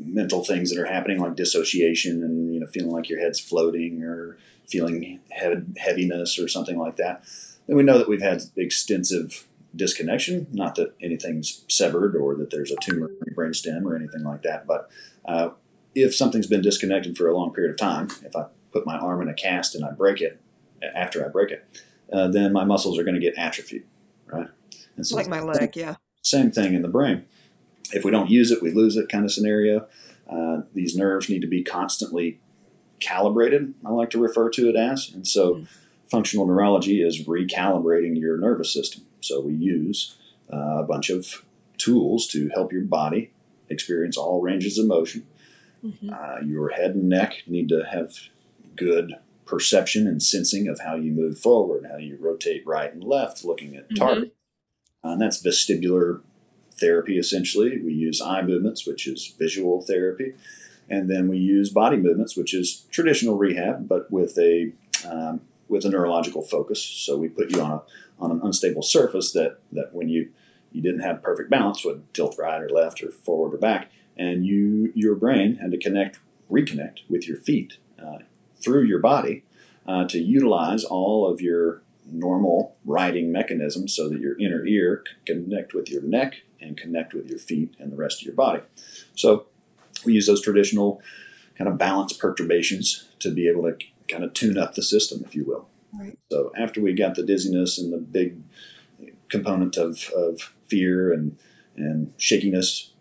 [0.00, 4.02] mental things that are happening like dissociation and you know feeling like your head's floating
[4.02, 4.36] or
[4.68, 7.24] feeling head, heaviness or something like that.
[7.66, 10.46] Then we know that we've had extensive disconnection.
[10.52, 14.42] Not that anything's severed or that there's a tumor in your brainstem or anything like
[14.42, 14.90] that, but
[15.24, 15.50] uh,
[15.94, 19.22] if something's been disconnected for a long period of time, if I put my arm
[19.22, 20.40] in a cast and I break it,
[20.94, 21.66] after I break it,
[22.12, 23.84] uh, then my muscles are going to get atrophied,
[24.26, 24.48] right?
[24.96, 27.24] And so like my leg yeah same thing in the brain.
[27.92, 29.86] If we don't use it, we lose it kind of scenario.
[30.28, 32.40] Uh, these nerves need to be constantly
[33.00, 35.10] calibrated, I like to refer to it as.
[35.12, 35.66] And so Mhm.
[36.10, 39.04] functional neurology is recalibrating your nervous system.
[39.20, 40.16] So we use
[40.52, 41.42] uh, a bunch of
[41.78, 43.30] tools to help your body
[43.70, 45.26] experience all ranges of motion.
[45.82, 46.12] Mhm.
[46.12, 48.14] Uh, your head and neck need to have
[48.76, 49.14] good
[49.46, 53.74] perception and sensing of how you move forward, how you rotate right and left, looking
[53.74, 53.96] at Mhm.
[53.96, 54.34] target.
[55.02, 56.20] Uh, and that's vestibular
[56.72, 57.78] therapy essentially.
[57.80, 60.34] We use eye movements, which is visual therapy.
[60.88, 64.72] And then we use body movements, which is traditional rehab, but with a
[65.08, 66.82] um, with a neurological focus.
[66.82, 67.82] So we put you on a
[68.18, 70.30] on an unstable surface that that when you
[70.72, 74.46] you didn't have perfect balance would tilt right or left or forward or back, and
[74.46, 76.18] you your brain had to connect
[76.50, 78.18] reconnect with your feet uh,
[78.56, 79.44] through your body
[79.86, 85.44] uh, to utilize all of your normal righting mechanisms so that your inner ear can
[85.44, 88.60] connect with your neck and connect with your feet and the rest of your body.
[89.14, 89.46] So
[90.04, 91.00] we use those traditional
[91.56, 93.76] kind of balance perturbations to be able to
[94.08, 95.68] kind of tune up the system, if you will.
[95.92, 96.18] Right.
[96.30, 98.42] So after we got the dizziness and the big
[99.28, 101.36] component of, of fear and,
[101.76, 102.92] and shakiness,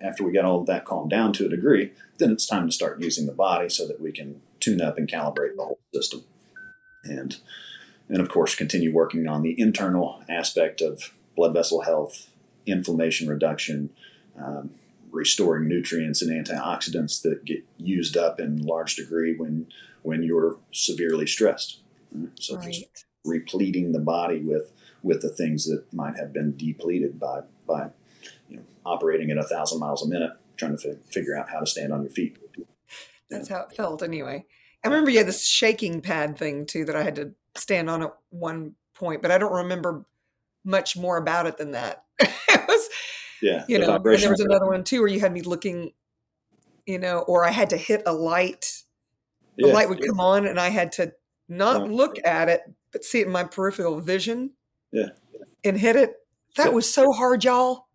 [0.00, 2.72] after we got all of that calmed down to a degree, then it's time to
[2.72, 6.24] start using the body so that we can tune up and calibrate the whole system.
[7.04, 7.36] And
[8.08, 12.30] and of course continue working on the internal aspect of blood vessel health,
[12.64, 13.90] inflammation reduction,
[14.38, 14.70] um,
[15.16, 19.66] restoring nutrients and antioxidants that get used up in large degree when
[20.02, 21.80] when you're severely stressed.
[22.38, 27.40] So just repleting the body with with the things that might have been depleted by
[27.66, 27.90] by
[28.48, 31.60] you know operating at a thousand miles a minute, trying to fi- figure out how
[31.60, 32.38] to stand on your feet.
[33.30, 34.44] That's how it felt anyway.
[34.84, 38.02] I remember you had this shaking pad thing too that I had to stand on
[38.02, 40.04] at one point, but I don't remember
[40.64, 42.04] much more about it than that.
[43.46, 45.92] Yeah, you know, and there was another one too where you had me looking,
[46.86, 48.82] you know, or I had to hit a light.
[49.56, 50.06] The Yeah, light would yeah.
[50.08, 51.12] come on and I had to
[51.48, 51.90] not Right.
[51.90, 54.52] look at it, but see it in my peripheral vision.
[54.90, 55.10] Yeah.
[55.64, 56.14] And hit it.
[56.56, 57.86] That was so hard, y'all.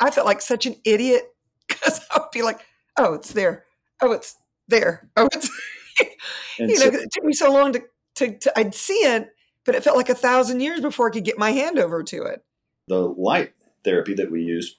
[0.00, 1.22] I felt like such an idiot
[1.68, 2.60] because I would be like,
[2.98, 3.64] oh, it's there.
[4.02, 4.36] Oh, it's
[4.68, 5.08] there.
[5.16, 5.50] Oh, it's
[6.58, 7.82] you know, so- 'cause it took me so long to,
[8.16, 9.28] to, to, I'd see it,
[9.64, 12.22] but it felt like a thousand years before I could get my hand over to
[12.24, 12.42] it.
[12.88, 13.52] the light
[13.84, 14.76] therapy that we used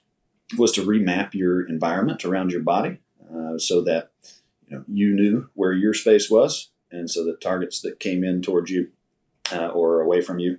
[0.56, 2.98] was to remap your environment around your body
[3.32, 4.10] uh, so that
[4.66, 8.40] you know you knew where your space was and so that targets that came in
[8.40, 8.88] towards you
[9.52, 10.58] uh, or away from you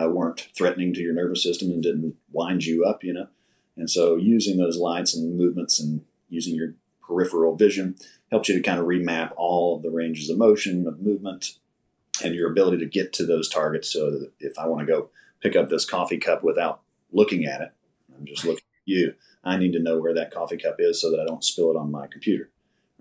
[0.00, 3.28] uh, weren't threatening to your nervous system and didn't wind you up you know
[3.76, 7.96] and so using those lights and movements and using your peripheral vision
[8.30, 11.58] helps you to kind of remap all of the ranges of motion of movement
[12.22, 15.10] and your ability to get to those targets so that if i want to go
[15.44, 16.80] pick up this coffee cup without
[17.12, 17.72] looking at it.
[18.16, 19.14] I'm just looking you.
[19.42, 21.76] I need to know where that coffee cup is so that I don't spill it
[21.76, 22.50] on my computer,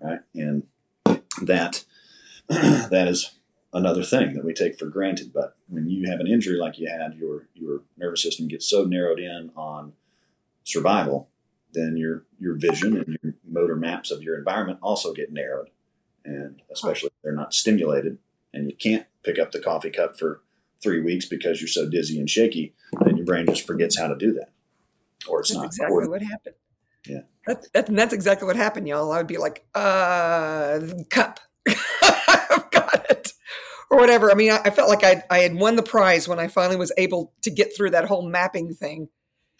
[0.02, 0.20] right?
[0.36, 0.64] And
[1.42, 1.86] that
[2.48, 3.32] that is
[3.74, 5.34] another thing that we take for granted.
[5.34, 8.84] But when you have an injury like you had, your your nervous system gets so
[8.84, 9.94] narrowed in on
[10.64, 11.30] survival,
[11.74, 15.70] then your your vision and your motor maps of your environment also get narrowed,
[16.24, 18.18] and especially if they're not stimulated,
[18.54, 20.42] and you can't pick up the coffee cup for
[20.82, 22.74] three weeks because you're so dizzy and shaky,
[23.06, 24.50] then your brain just forgets how to do that,
[25.28, 25.66] or it's That's not.
[25.68, 26.56] exactly or- what happened.
[27.08, 27.22] Yeah.
[27.48, 29.12] That, that, and that's exactly what happened, y'all.
[29.12, 31.42] I would be like, uh, cup.
[32.02, 33.34] I've got it.
[33.92, 34.32] Or whatever.
[34.32, 36.78] I mean, I, I felt like I, I had won the prize when I finally
[36.78, 39.10] was able to get through that whole mapping thing.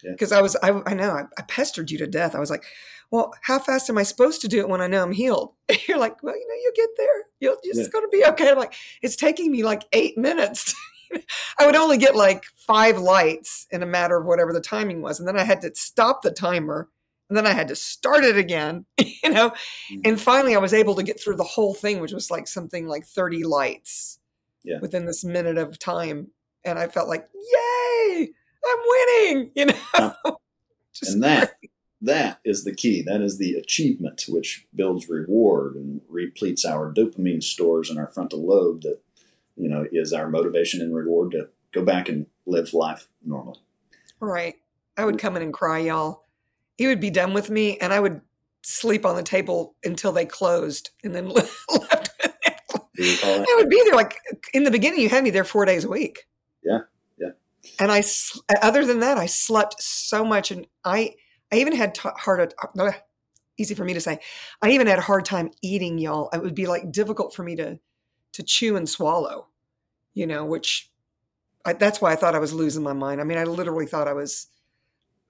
[0.02, 0.12] Yeah.
[0.12, 2.34] Because I was, I, I know, I, I pestered you to death.
[2.34, 2.64] I was like,
[3.10, 5.52] well, how fast am I supposed to do it when I know I'm healed?
[5.86, 7.22] You're like, well, you know, you'll get there.
[7.40, 7.88] You'll, it's Yeah.
[7.92, 8.50] going to be okay.
[8.50, 10.74] I'm like, it's taking me like eight minutes.
[11.58, 15.18] I would only get like five lights in a matter of whatever the timing was.
[15.18, 16.88] And then I had to stop the timer
[17.30, 18.84] and then I had to start it again,
[19.22, 19.50] you know.
[19.92, 20.00] Mm.
[20.04, 22.86] And finally, I was able to get through the whole thing, which was like something
[22.86, 24.18] like 30 lights
[24.62, 24.78] Yeah.
[24.80, 26.28] within this minute of time.
[26.64, 28.28] And I felt like, yay,
[28.66, 30.14] I'm winning, you know.
[31.06, 31.70] And that great.
[32.02, 33.02] that is the key.
[33.02, 38.46] That is the achievement which builds reward and repletes our dopamine stores in our frontal
[38.46, 39.00] lobe that
[39.56, 43.60] you know is our motivation and reward to go back and live life normally.
[44.20, 44.54] Right.
[44.96, 46.22] I would come in and cry, y'all.
[46.78, 48.20] He would be done with me, and I would
[48.62, 51.50] sleep on the table until they closed and then left.
[52.96, 53.46] Do you recall that?
[53.48, 54.16] I would be there like
[54.52, 55.00] in the beginning.
[55.00, 56.26] You had me there four days a week.
[56.64, 56.80] Yeah,
[57.18, 57.30] yeah.
[57.80, 58.04] And I,
[58.62, 61.14] other than that, I slept so much, and I,
[61.52, 62.54] I even had t- hard.
[62.78, 62.92] uh,
[63.56, 64.18] Easy for me to say.
[64.62, 66.28] I even had a hard time eating, y'all.
[66.32, 67.78] It would be like difficult for me to,
[68.34, 69.48] to chew and swallow,
[70.14, 70.44] you know.
[70.44, 70.90] Which,
[71.64, 73.20] I, that's why I thought I was losing my mind.
[73.20, 74.46] I mean, I literally thought I was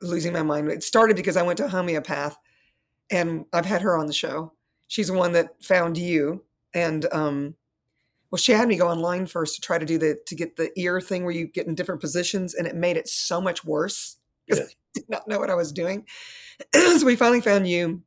[0.02, 0.68] losing my mind.
[0.70, 2.36] It started because I went to homeopath,
[3.10, 4.52] and I've had her on the show.
[4.88, 6.44] She's the one that found you,
[6.74, 7.54] and um,
[8.30, 10.70] well, she had me go online first to try to do the to get the
[10.78, 14.16] ear thing where you get in different positions, and it made it so much worse
[14.44, 14.70] because Yes.
[14.70, 16.04] I did not know what I was doing.
[16.74, 18.02] so we finally found you.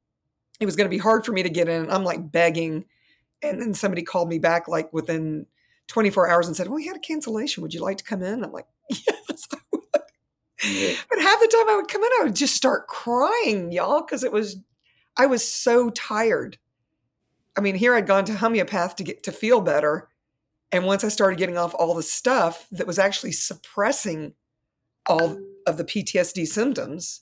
[0.60, 1.90] It was going to be hard for me to get in.
[1.90, 2.86] I'm like begging,
[3.42, 5.46] and then somebody called me back like within
[5.88, 7.64] 24 hours and said, "Well, we had a cancellation.
[7.64, 9.82] Would you like to come in?" I'm like, "Yes." I would."
[10.64, 10.96] Yeah.
[11.10, 14.24] But half the time I would come in, I would just start crying, y'all, because
[14.24, 14.58] it was,
[15.16, 16.58] I was so tired.
[17.56, 20.10] I mean, here I'd gone to homeopath to get to feel better,
[20.72, 24.34] and once I started getting off all the stuff that was actually suppressing
[25.08, 27.22] all of the PTSD symptoms,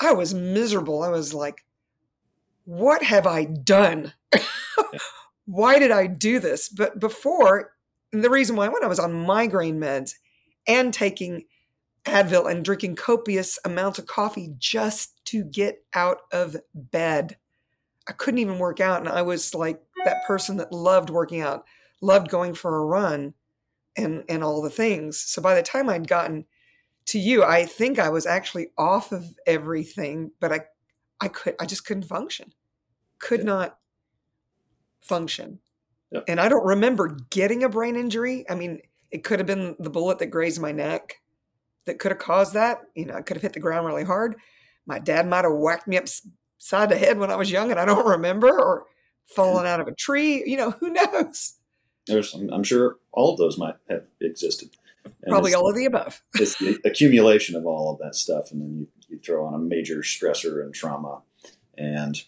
[0.00, 1.02] I was miserable.
[1.02, 1.64] I was like,
[2.64, 4.14] "What have I done?
[5.52, 7.72] why did I do this?" But before,
[8.12, 10.14] and the reason why I went, I was on migraine meds
[10.66, 11.44] and taking
[12.04, 17.36] Advil and drinking copious amounts of coffee just to get out of bed.
[18.08, 19.00] I couldn't even work out.
[19.00, 21.64] And I was like that person that loved working out,
[22.00, 23.34] loved going for a run
[23.96, 25.18] and, and all the things.
[25.18, 26.44] So by the time I'd gotten
[27.06, 30.62] to you, I think I was actually off of everything, but I,
[31.20, 32.52] I could, I just couldn't function,
[33.20, 33.46] could Yeah.
[33.46, 33.78] not
[35.02, 35.58] function.
[36.10, 36.24] Yep.
[36.28, 38.44] And I don't remember getting a brain injury.
[38.48, 38.80] I mean,
[39.10, 41.20] it could have been the bullet that grazed my neck
[41.86, 42.78] that could have caused that.
[42.94, 44.36] You know, I could have hit the ground really hard.
[44.86, 47.84] My dad might have whacked me upside the head when I was young and I
[47.84, 48.86] don't remember, or
[49.26, 50.42] fallen out of a tree.
[50.44, 51.54] You know, who knows?
[52.06, 54.70] There's, I'm, sure all of those might have existed.
[55.04, 56.22] And Probably all of the above.
[56.34, 59.58] it's the accumulation of all of that stuff, and then you, you throw on a
[59.58, 61.22] major stressor and trauma,
[61.76, 62.24] and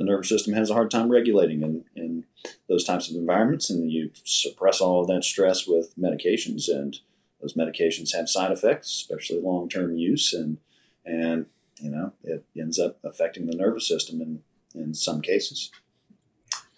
[0.00, 2.24] the nervous system has a hard time regulating in, in
[2.70, 7.00] those types of environments, and you suppress all of that stress with medications, and
[7.42, 10.56] those medications have side effects, especially long term use, and
[11.04, 11.44] and
[11.80, 14.42] you know it ends up affecting the nervous system in
[14.74, 15.70] in some cases.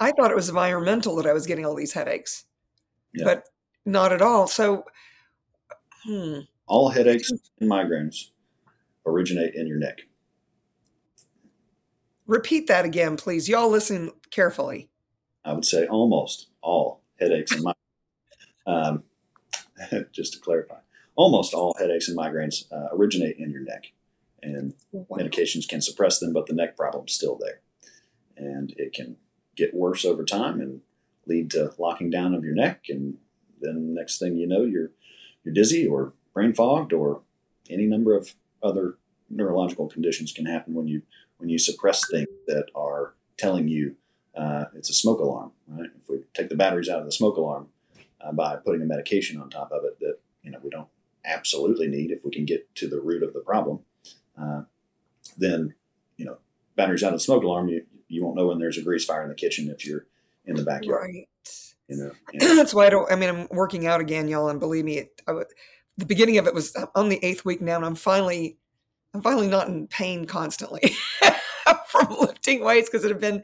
[0.00, 2.44] I thought it was environmental that I was getting all these headaches,
[3.14, 3.24] Yeah.
[3.24, 3.44] but
[3.86, 4.48] not at all.
[4.48, 4.84] So,
[6.04, 8.30] hmm, All headaches and migraines
[9.06, 10.00] originate in your neck.
[12.32, 13.48] Repeat that again, please.
[13.48, 14.88] Y'all listen carefully.
[15.44, 17.74] I would say almost all headaches and migraines.
[18.66, 19.02] Um,
[20.12, 20.78] just to clarify,
[21.16, 23.92] almost all headaches and migraines uh, originate in your neck,
[24.42, 25.18] and Wow.
[25.18, 27.60] medications can suppress them, but the neck problem's still there,
[28.36, 29.16] and it can
[29.56, 30.80] get worse over time and
[31.26, 33.18] lead to locking down of your neck, and
[33.60, 34.90] then next thing you know, you're
[35.44, 37.22] you're dizzy or brain fogged or
[37.68, 38.96] any number of other
[39.28, 41.02] neurological conditions can happen when you
[41.42, 43.96] when you suppress things that are telling you
[44.36, 45.90] uh, it's a smoke alarm, right?
[46.02, 47.66] If we take the batteries out of the smoke alarm
[48.20, 50.88] uh, by putting a medication on top of it that you know we don't
[51.24, 53.80] absolutely need, if we can get to the root of the problem,
[54.40, 54.62] uh,
[55.36, 55.74] then
[56.16, 56.38] you know
[56.76, 59.22] batteries out of the smoke alarm, you you won't know when there's a grease fire
[59.24, 60.06] in the kitchen if you're
[60.46, 61.28] in the backyard, Right.
[61.88, 62.12] you know.
[62.32, 63.10] And, That's why I don't.
[63.12, 65.34] I mean, I'm working out again, y'all, and believe me, it, I,
[65.98, 68.56] the beginning of it was I'm on the eighth week now, and I'm finally,
[69.14, 70.94] I'm finally not in pain constantly
[71.86, 73.42] from lifting weights because it had been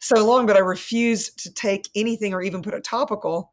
[0.00, 0.46] so long.
[0.46, 3.52] But I refused to take anything or even put a topical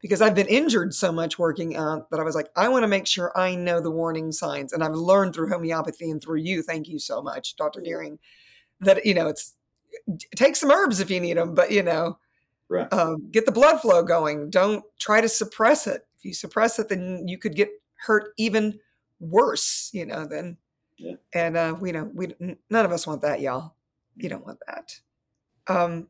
[0.00, 2.88] because I've been injured so much working out that I was like, I want to
[2.88, 6.62] make sure I know the warning signs, and I've learned through homeopathy and through you.
[6.62, 7.80] Thank you so much, Dr.
[7.80, 8.18] Dearing,
[8.80, 9.56] that you know it's
[10.36, 12.18] take some herbs if you need them, but you know
[12.68, 12.90] right.
[12.92, 14.50] um, get the blood flow going.
[14.50, 16.06] Don't try to suppress it.
[16.18, 18.78] If you suppress it, then you could get hurt even
[19.18, 19.90] worse.
[19.92, 20.56] You know, then
[21.00, 21.14] Yeah.
[21.32, 22.34] And uh, we know we
[22.68, 23.74] none of us want that, y'all.
[24.16, 25.00] You don't want that.
[25.66, 26.08] Um,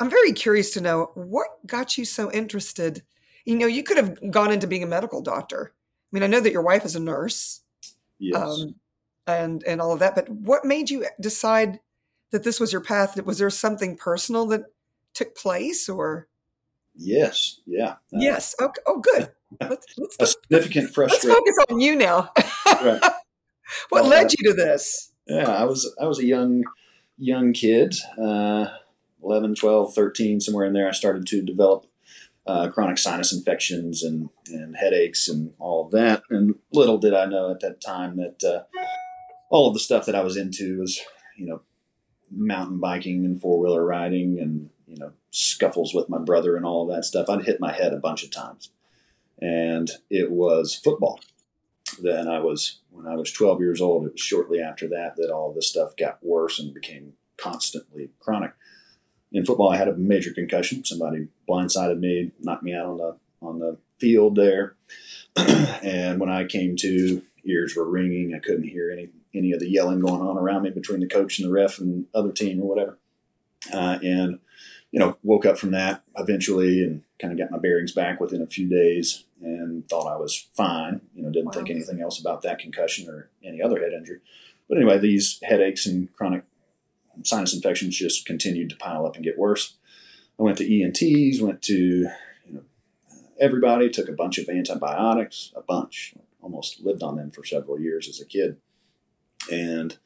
[0.00, 3.02] I'm very curious to know what got you so interested.
[3.44, 5.72] You know, you could have gone into being a medical doctor.
[5.74, 7.60] I mean, I know that your wife is a nurse,
[8.18, 8.36] Yes.
[8.36, 8.74] um,
[9.26, 10.14] and and all of that.
[10.14, 11.80] But what made you decide
[12.30, 13.20] that this was your path?
[13.24, 14.62] Was there something personal that
[15.12, 16.28] took place, or
[16.96, 17.60] yes.
[17.66, 17.92] Yeah.
[17.92, 18.54] Uh, yes?
[18.60, 18.80] Okay.
[18.86, 19.30] Oh, good.
[19.60, 21.28] Let's let's, A significant frustration.
[21.30, 22.30] let's focus on you now.
[22.66, 23.00] Right.
[23.88, 25.12] What Well, led uh, you to this?
[25.26, 26.64] Yeah, I was I was a young
[27.16, 28.66] young kid, uh,
[29.22, 30.88] 11, 12, 13, somewhere in there.
[30.88, 31.86] I started to develop
[32.46, 36.22] uh, chronic sinus infections and, and headaches and all of that.
[36.28, 38.64] And little did I know at that time that uh,
[39.48, 41.00] all of the stuff that I was into was,
[41.36, 41.62] you know,
[42.30, 46.88] mountain biking and four wheeler riding and you know scuffles with my brother and all
[46.88, 47.28] of that stuff.
[47.28, 48.70] I'd hit my head a bunch of times,
[49.40, 51.20] and it was football.
[52.02, 54.06] Then I was when I was 12 years old.
[54.06, 58.52] It was shortly after that that all this stuff got worse and became constantly chronic.
[59.32, 60.84] In football, I had a major concussion.
[60.84, 64.74] Somebody blindsided me, knocked me out on the on the field there,
[65.36, 68.32] and when I came to, ears were ringing.
[68.34, 71.38] I couldn't hear any any of the yelling going on around me between the coach
[71.38, 72.98] and the ref and other team or whatever.
[73.72, 74.38] Uh, and
[74.92, 78.40] you know, woke up from that eventually and kind of got my bearings back within
[78.40, 81.02] a few days and thought I was fine.
[81.14, 84.20] You know, didn't think anything else about that concussion or any other head injury.
[84.68, 86.44] But anyway, these headaches and chronic
[87.22, 89.76] sinus infections just continued to pile up and get worse.
[90.38, 92.10] I went to ENTs, went to you
[92.50, 92.62] know
[93.38, 98.08] everybody, took a bunch of antibiotics, a bunch, almost lived on them for several years
[98.08, 98.56] as a kid,
[99.52, 99.98] and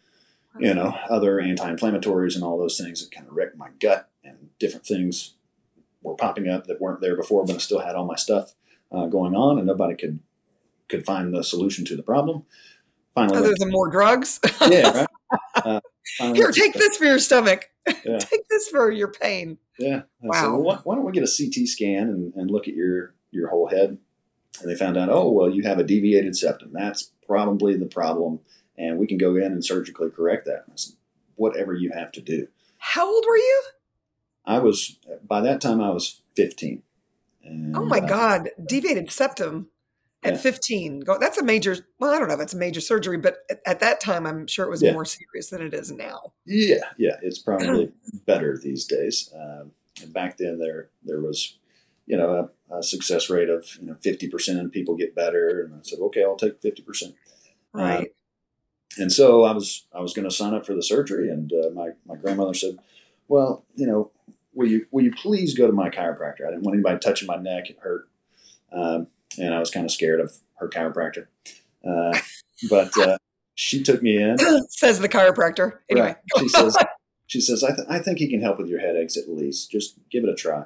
[0.59, 4.51] you know other anti-inflammatories and all those things that kind of wrecked my gut and
[4.59, 5.35] different things
[6.03, 8.55] were popping up that weren't there before, but I still had all my stuff
[8.93, 10.21] uh, going on, and nobody could
[10.89, 12.45] could find the solution to the problem.
[13.15, 14.41] Finally, Other than more drugs?
[14.69, 15.07] yeah,
[15.65, 15.83] right.
[16.21, 17.71] Uh, Here, take this for your stomach.
[18.05, 18.19] Yeah.
[18.19, 19.59] take this for your pain.
[19.79, 19.97] Yeah.
[19.97, 20.51] Said, Wow.
[20.53, 23.49] well, why, why don't we get a CT scan and, and look at your, your
[23.49, 23.99] whole head?
[24.61, 26.71] And they found out, oh, well, you have a deviated septum.
[26.73, 28.41] That's probably the problem.
[28.77, 30.65] And we can go in and surgically correct that.
[30.69, 30.95] I said,
[31.37, 32.49] whatever you have to do.
[32.79, 33.63] How old were you?
[34.45, 36.83] I was, by that time, I was 15.
[37.45, 39.69] And, Oh my uh, God, deviated septum
[40.25, 40.39] at Yeah.
[40.41, 41.01] 15.
[41.01, 43.61] Go, that's a major, well, I don't know if it's a major surgery, but at,
[43.67, 44.93] at that time, I'm sure it was Yeah.
[44.93, 46.33] more serious than it is now.
[46.45, 47.93] Yeah, yeah, it's probably
[48.27, 49.33] better these days.
[49.35, 49.73] Um,
[50.03, 51.59] and back then, there there was,
[52.07, 55.63] you know, a, a success rate of you know fifty percent of people get better,
[55.65, 57.15] and I said, okay, I'll take fifty percent.
[57.73, 58.13] Right.
[58.99, 61.71] And so I was I was going to sign up for the surgery, and uh,
[61.75, 62.79] my my grandmother said,
[63.29, 64.11] "Well, you know,
[64.59, 66.47] will you will you please go to my chiropractor?
[66.47, 68.09] I didn't want anybody touching my neck; it hurt,
[68.73, 69.07] um,
[69.39, 71.29] and I was kind of scared of her chiropractor.
[71.89, 72.19] Uh,
[72.69, 73.17] but uh,
[73.55, 74.37] she took me in.
[74.69, 75.79] Says the chiropractor.
[75.89, 76.17] Anyway, Right.
[76.41, 76.77] She says,
[77.29, 79.71] she says, I, th- I think he can help with your headaches at least.
[79.71, 80.65] Just give it a try.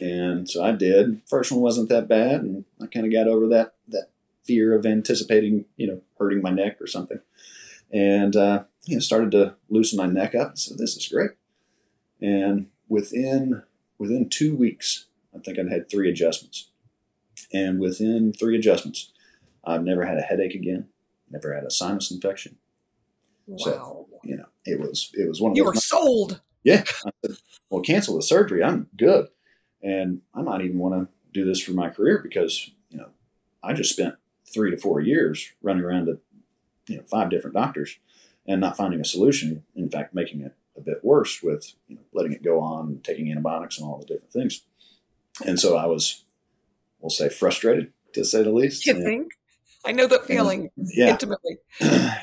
[0.00, 1.22] And so I did.
[1.28, 4.08] First one wasn't that bad, and I kind of got over that that
[4.44, 7.20] fear of anticipating, you know, hurting my neck or something.
[7.92, 10.58] And uh, you know, started to loosen my neck up.
[10.58, 11.30] So this is great.
[12.20, 13.62] And within
[13.98, 16.70] within two weeks, I think I'd had three adjustments.
[17.52, 19.12] And within three adjustments,
[19.64, 20.88] I've never had a headache again.
[21.30, 22.56] Never had a sinus infection
[23.58, 24.06] So- wow.
[24.24, 26.40] you know, it was it was one of the You were sold.
[26.62, 27.36] yeah, I said,
[27.70, 28.62] well, cancel the surgery.
[28.62, 29.28] I'm good,
[29.82, 33.08] and I might even want to do this for my career because you know
[33.62, 34.14] I just spent
[34.46, 36.20] three to four years running around to
[36.88, 37.98] you know five different doctors
[38.46, 39.64] and not finding a solution.
[39.74, 43.30] In fact, making it a bit worse with you know letting it go on, taking
[43.30, 44.62] antibiotics, and all the different things.
[45.44, 46.24] And so I was,
[47.00, 48.86] we'll say, frustrated to say the least.
[48.86, 49.32] You And- think?
[49.86, 51.58] I know that feeling yeah, intimately.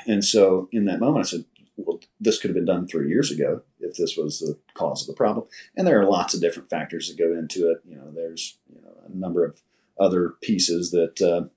[0.08, 1.46] and so in that moment, I said,
[1.78, 5.08] well, this could have been done three years ago if this was the cause of
[5.08, 5.46] the problem.
[5.78, 7.82] And there are lots of different factors that go into it.
[7.88, 9.62] You know, there's you know a number of
[10.00, 11.50] other pieces that uh,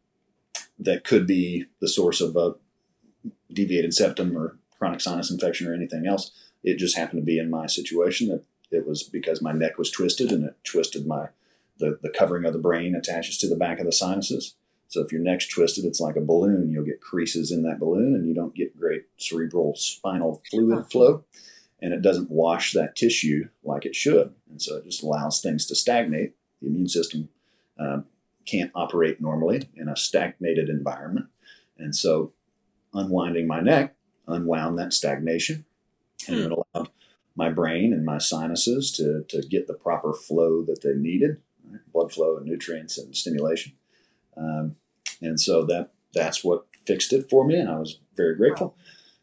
[0.79, 2.55] that could be the source of a
[3.53, 6.33] deviated septum or chronic sinus infection or anything else.
[6.65, 9.91] It just happened to be in my situation that it was because my neck was
[9.91, 11.29] twisted and it twisted my
[11.79, 14.55] the, the covering of the brain attaches to the back of the sinuses.
[14.89, 16.71] So if your neck's twisted, it's like a balloon.
[16.71, 21.25] You'll get creases in that balloon, and you don't get great cerebral spinal fluid flow,
[21.83, 25.67] and it doesn't wash that tissue like it should, and so it just allows things
[25.67, 26.35] to stagnate.
[26.63, 27.29] The immune system
[27.79, 28.05] um,
[28.47, 31.27] can't operate normally in a stagnated environment,
[31.77, 32.33] and so
[32.93, 33.97] unwinding my neck
[34.27, 35.65] unwound that stagnation,
[36.29, 36.91] and it allowed
[37.37, 41.81] my brain and my sinuses to to get the proper flow that they needed, right?
[41.93, 43.73] blood flow and nutrients and stimulation.
[44.37, 44.77] Um,
[45.21, 48.77] and so that that's what fixed it for me, and I was very grateful.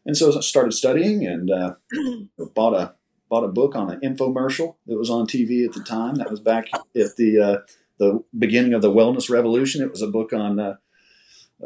[0.04, 1.74] And so I started studying and uh,
[2.54, 2.94] bought a
[3.28, 6.16] bought a book on an infomercial that was on TV at the time.
[6.16, 7.58] That was back at the uh,
[7.98, 9.82] the beginning of the wellness revolution.
[9.82, 10.76] It was a book on uh,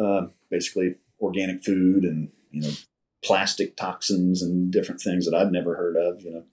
[0.01, 2.71] uh, basically organic food and you know
[3.25, 6.23] plastic toxins and different things that I'd never heard of.
[6.23, 6.45] You know,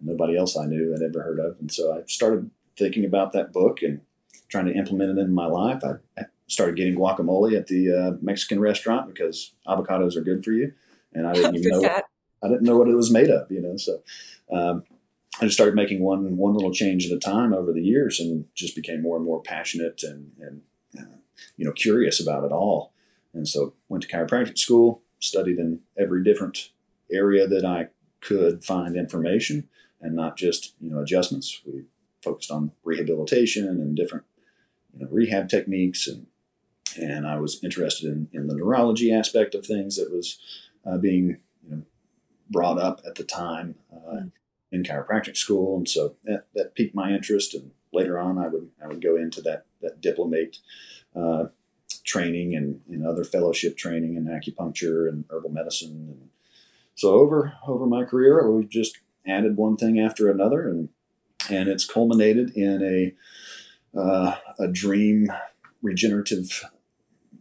[0.00, 1.56] nobody else I knew had ever heard of.
[1.60, 4.00] And so I started thinking about that book and
[4.48, 5.82] trying to implement it in my life.
[5.84, 10.52] I, I started getting guacamole at the uh, Mexican restaurant because avocados are good for
[10.52, 10.72] you,
[11.14, 12.04] and I didn't even know what,
[12.42, 13.50] I didn't know what it was made of.
[13.50, 14.02] You know, so
[14.52, 14.84] um,
[15.40, 18.46] I just started making one one little change at a time over the years, and
[18.54, 20.62] just became more and more passionate and and
[20.98, 21.16] uh,
[21.56, 22.92] you know curious about it all.
[23.32, 26.70] And so went to chiropractic school, studied in every different
[27.12, 27.88] area that I
[28.20, 29.68] could find information,
[30.00, 31.60] and not just you know adjustments.
[31.64, 31.84] We
[32.22, 34.24] focused on rehabilitation and different
[34.92, 36.26] you know, rehab techniques and
[36.98, 40.38] and I was interested in, in the neurology aspect of things that was
[40.84, 41.82] uh, being you know,
[42.48, 44.32] brought up at the time uh, mm.
[44.72, 47.54] in chiropractic school, and so that, that piqued my interest.
[47.54, 50.58] And later on, I would I would go into that that diplomate
[51.14, 51.46] uh,
[52.10, 56.08] training and, and other fellowship training in acupuncture and herbal medicine.
[56.10, 56.28] And
[56.94, 60.88] so over over my career, we've just added one thing after another, and
[61.48, 65.32] and it's culminated in a uh, a dream
[65.82, 66.64] regenerative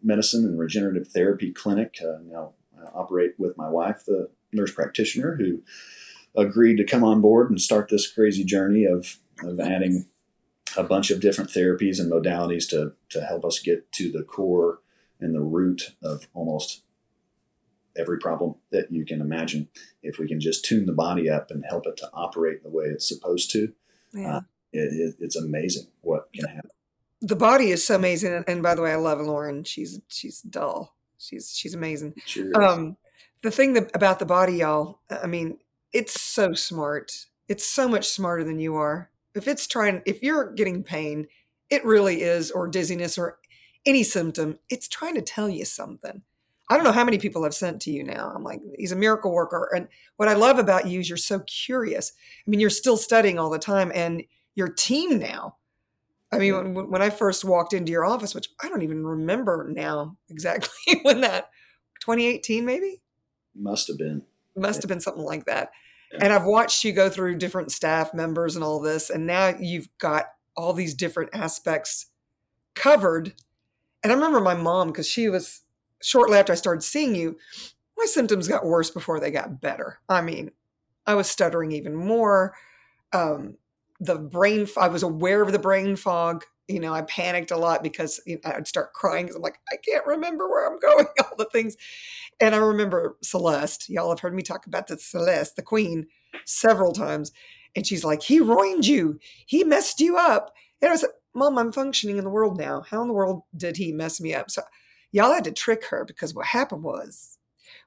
[0.04, 1.98] medicine and regenerative therapy clinic.
[2.02, 5.62] Uh, now I operate with my wife, the nurse practitioner, who
[6.36, 10.06] agreed to come on board and start this crazy journey of, of adding
[10.78, 14.80] a bunch of different therapies and modalities to, to help us get to the core
[15.20, 16.84] and the root of almost
[17.98, 19.68] every problem that you can imagine.
[20.02, 22.86] If we can just tune the body up and help it to operate the way
[22.86, 23.74] it's supposed to,
[24.14, 24.38] yeah.
[24.38, 24.42] uh,
[24.72, 26.72] it, it, it's amazing what can happen.
[27.22, 29.66] The body is so amazing, and by the way, I love Lauren.
[29.66, 30.96] She's she's dull.
[31.18, 32.14] She's she's amazing.
[32.56, 32.96] Um,
[33.42, 35.02] the thing that, about the body, y'all.
[35.10, 35.58] I mean,
[35.92, 37.12] it's so smart.
[37.50, 39.09] It's so much smarter than you are.
[39.36, 41.28] If it's trying, if you're getting pain,
[41.70, 43.38] it really is, or dizziness, or
[43.86, 46.22] any symptom, it's trying to tell you something.
[46.70, 48.32] I don't know how many people I've sent to you now.
[48.36, 49.70] I'm like, he's a miracle worker.
[49.76, 52.12] And what I love about you is you're so curious.
[52.46, 54.24] I mean, you're still studying all the time and
[54.54, 55.56] your team now.
[56.32, 59.68] I mean, when, when I first walked into your office, which I don't even remember
[59.74, 61.50] now exactly when that
[62.02, 63.02] 2018 maybe
[63.56, 64.22] must have been
[64.56, 65.72] must have been something like that.
[66.20, 69.90] And I've watched you go through different staff members and all this, and now you've
[70.00, 72.08] got all these different aspects
[72.76, 73.34] covered.
[74.04, 75.62] And I remember my mom because she was
[76.02, 77.38] shortly after I started seeing you,
[77.98, 80.00] my symptoms got worse before they got better.
[80.08, 80.52] I mean,
[81.06, 82.56] I was stuttering even more.
[83.14, 83.58] Um,
[84.00, 87.84] the brain i was aware of the brain fog you know i panicked a lot
[87.84, 91.06] because you know, i'd start crying because i'm like i can't remember where i'm going
[91.20, 91.76] all the things.
[92.40, 96.08] And i remember celeste y'all have heard me talk about the celeste the queen
[96.46, 97.32] several times
[97.76, 99.20] and she's like he ruined you.
[99.46, 100.54] He messed you up.
[100.82, 102.82] And i was like mom i'm functioning in the world now.
[102.90, 104.50] How in the world did he mess me up?
[104.52, 104.62] So
[105.12, 107.38] y'all had to trick her because what happened was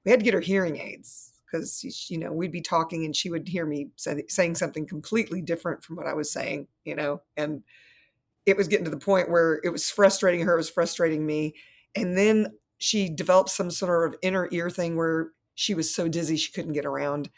[0.05, 3.31] we had to get her hearing aids because you know we'd be talking and she
[3.31, 7.21] would hear me say, saying something completely different from what I was saying, you know,
[7.37, 7.63] and
[8.47, 11.55] it was getting to the point where it was frustrating her, it was frustrating me,
[11.95, 16.37] and then she developed some sort of inner ear thing where she was so dizzy
[16.37, 17.31] she couldn't get around.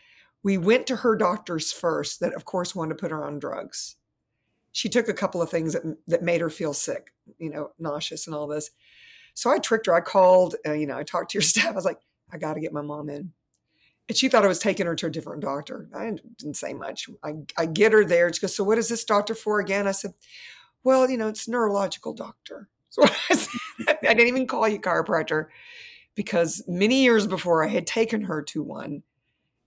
[0.43, 3.97] We went to her doctors first, that of course wanted to put her on drugs.
[4.73, 8.27] She took a couple of things that that made her feel sick, you know, nauseous
[8.27, 8.71] and all this.
[9.35, 9.95] So I tricked her.
[9.95, 11.67] I called, uh, you know, I talked to your staff.
[11.67, 12.01] I was like,
[12.33, 13.33] I got to get my mom in
[14.09, 15.89] and she thought I was taking her to a different doctor.
[15.95, 17.09] I didn't say much.
[17.23, 18.33] I, I get her there.
[18.33, 19.87] She goes, So what is this doctor for again?
[19.87, 20.13] I said,
[20.85, 22.69] Well, you know, it's neurological doctor.
[22.95, 25.47] So I, said, I didn't even call you chiropractor
[26.15, 29.03] because many years before I had taken her to one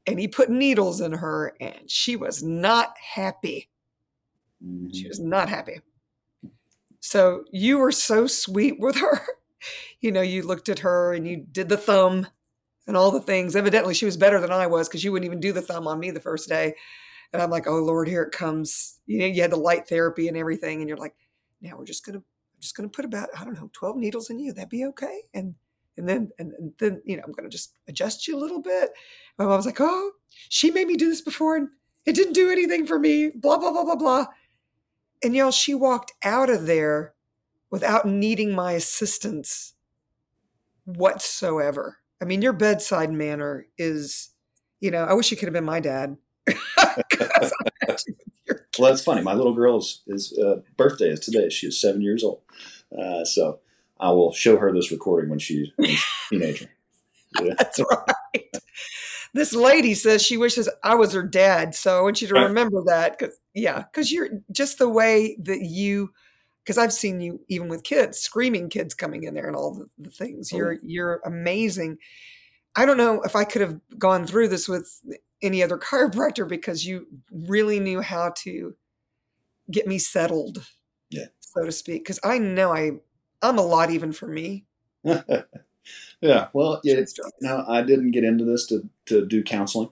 [0.05, 3.67] and he put needles in her and she was not happy.
[4.65, 4.93] Mm-hmm.
[4.93, 5.81] She was not happy.
[7.01, 9.21] So you were so sweet with her.
[9.99, 12.27] You know, you looked at her and you did the thumb
[12.85, 13.55] and all the things.
[13.55, 15.99] Evidently, she was better than I was because you wouldn't even do the thumb on
[15.99, 16.75] me the first day.
[17.33, 18.99] And I'm like, oh Lord, here it comes.
[19.05, 21.15] You know, you had the light therapy and everything, and you're like,
[21.61, 24.39] now we're just gonna, I'm just gonna put about, I don't know, 12 needles in
[24.39, 24.53] you.
[24.53, 25.21] That'd be okay.
[25.33, 25.55] And
[25.97, 28.91] and then and, and then you know, I'm gonna just adjust you a little bit.
[29.37, 30.11] My mom was like, oh,
[30.49, 31.69] she made me do this before, and
[32.05, 33.31] it didn't do anything for me.
[33.35, 34.25] Blah blah blah blah blah.
[35.23, 37.13] And y'all, she walked out of there
[37.71, 39.73] without needing my assistance
[40.85, 41.97] whatsoever.
[42.21, 44.29] I mean, your bedside manner is,
[44.79, 46.17] you know, I wish you could have been my dad.
[48.77, 49.21] well, that's funny.
[49.21, 51.49] My little girl's is, uh, birthday is today.
[51.49, 52.41] She is seven years old.
[52.97, 53.59] Uh, so
[53.99, 56.69] I will show her this recording when she's, when she's a teenager.
[57.41, 57.53] Yeah.
[57.57, 58.57] That's right.
[59.33, 62.81] This lady says she wishes I was her dad, so I want you to remember
[62.85, 63.19] that.
[63.19, 66.11] Cause yeah, because you're just the way that you.
[66.63, 69.87] Because I've seen you even with kids, screaming kids coming in there and all the,
[69.99, 70.51] the things.
[70.51, 70.79] You're oh.
[70.81, 71.97] you're amazing.
[72.75, 75.01] I don't know if I could have gone through this with
[75.41, 78.75] any other chiropractor because you really knew how to
[79.71, 80.65] get me settled,
[81.09, 82.03] yeah, so to speak.
[82.03, 82.91] Because I know I
[83.41, 84.65] I'm a lot even for me.
[86.21, 87.01] yeah, well, yeah.
[87.41, 89.89] No, I didn't get into this to to do counseling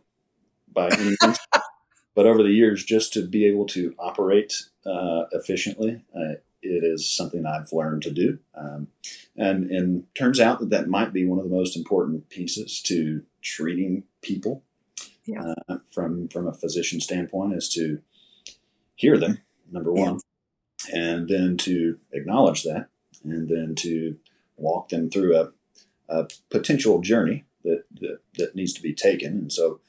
[0.71, 1.39] by any means,
[2.15, 7.09] but over the years, just to be able to operate uh, efficiently, uh, it is
[7.09, 8.87] something I've learned to do, um,
[9.35, 13.23] and and turns out that that might be one of the most important pieces to
[13.41, 14.63] treating people
[15.25, 15.53] yeah.
[15.67, 18.01] uh, from from a physician standpoint is to
[18.95, 19.39] hear them
[19.71, 20.19] number one
[20.89, 20.99] yeah.
[20.99, 22.87] and then to acknowledge that
[23.23, 24.17] and then to
[24.57, 25.51] walk them through a,
[26.07, 29.79] a potential journey that, that that needs to be taken and so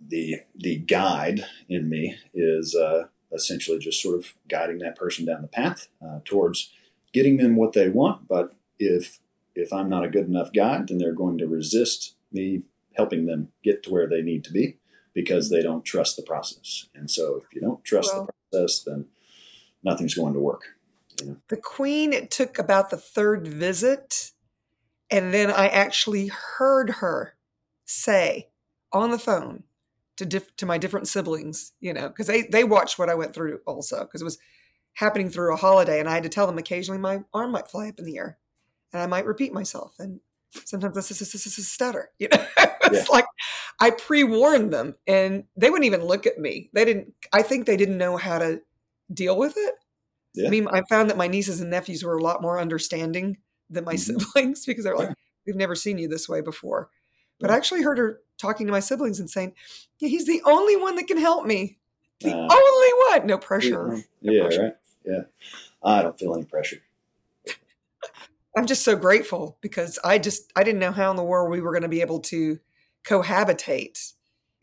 [0.00, 5.42] the the guide in me is uh, essentially just sort of guiding that person down
[5.42, 6.72] the path uh, towards
[7.12, 9.20] getting them what they want but if
[9.54, 12.62] if I'm not a good enough guide then they're going to resist me
[12.96, 14.78] helping them get to where they need to be
[15.14, 16.86] because they don't trust the process.
[16.94, 19.06] And so if you don't trust well, the process, then
[19.82, 20.76] nothing's going to work.
[21.20, 21.36] You know?
[21.48, 24.32] The queen, it took about the third visit.
[25.10, 27.34] And then I actually heard her
[27.84, 28.48] say
[28.92, 29.64] on the phone
[30.16, 33.34] to diff- to my different siblings, you know, because they, they watched what I went
[33.34, 34.38] through also, because it was
[34.94, 35.98] happening through a holiday.
[35.98, 38.38] And I had to tell them occasionally my arm might fly up in the air
[38.92, 39.94] and I might repeat myself.
[39.98, 40.20] And
[40.64, 42.44] sometimes a stutter, you know?
[42.84, 43.12] it's yeah.
[43.12, 43.26] like
[43.80, 46.70] I pre-warned them and they wouldn't even look at me.
[46.72, 48.60] They didn't I think they didn't know how to
[49.12, 49.74] deal with it.
[50.34, 50.46] Yeah.
[50.46, 53.38] I mean, I found that my nieces and nephews were a lot more understanding
[53.68, 54.18] than my mm-hmm.
[54.18, 55.14] siblings because they're like,
[55.46, 56.90] we've never seen you this way before.
[57.40, 59.54] But I actually heard her talking to my siblings and saying,
[59.98, 61.78] yeah, he's the only one that can help me.
[62.20, 63.26] The uh, only one.
[63.26, 64.04] No pressure.
[64.20, 64.62] No yeah, pressure.
[64.62, 64.74] right.
[65.06, 65.22] Yeah.
[65.82, 66.82] I don't feel any pressure.
[68.56, 71.60] I'm just so grateful because I just I didn't know how in the world we
[71.60, 72.58] were going to be able to
[73.04, 74.12] cohabitate.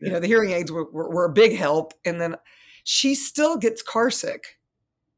[0.00, 0.06] Yeah.
[0.06, 2.36] You know, the hearing aids were, were, were, a big help, and then
[2.84, 4.58] she still gets car sick,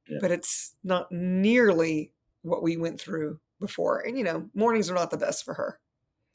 [0.09, 0.19] yeah.
[0.23, 2.13] but it's not nearly
[2.43, 4.01] what we went through before.
[4.01, 5.79] And you know, mornings are not the best for her.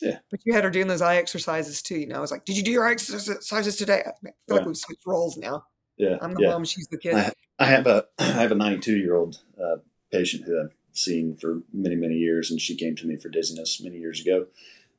[0.01, 0.19] Yeah.
[0.29, 1.97] But you had her doing those eye exercises too.
[1.97, 4.53] You know, I was like, "Did you do your eye exercises today?" I feel yeah.
[4.55, 5.65] like we've switched roles now.
[5.97, 6.17] Yeah.
[6.21, 6.65] I'm the mom.
[6.65, 7.15] She's the kid.
[7.15, 9.77] I, I, have a I have a 92 year old uh,
[10.11, 13.81] patient who I've seen for many many years, and she came to me for dizziness
[13.83, 14.47] many years ago,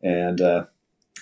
[0.02, 0.66] and uh,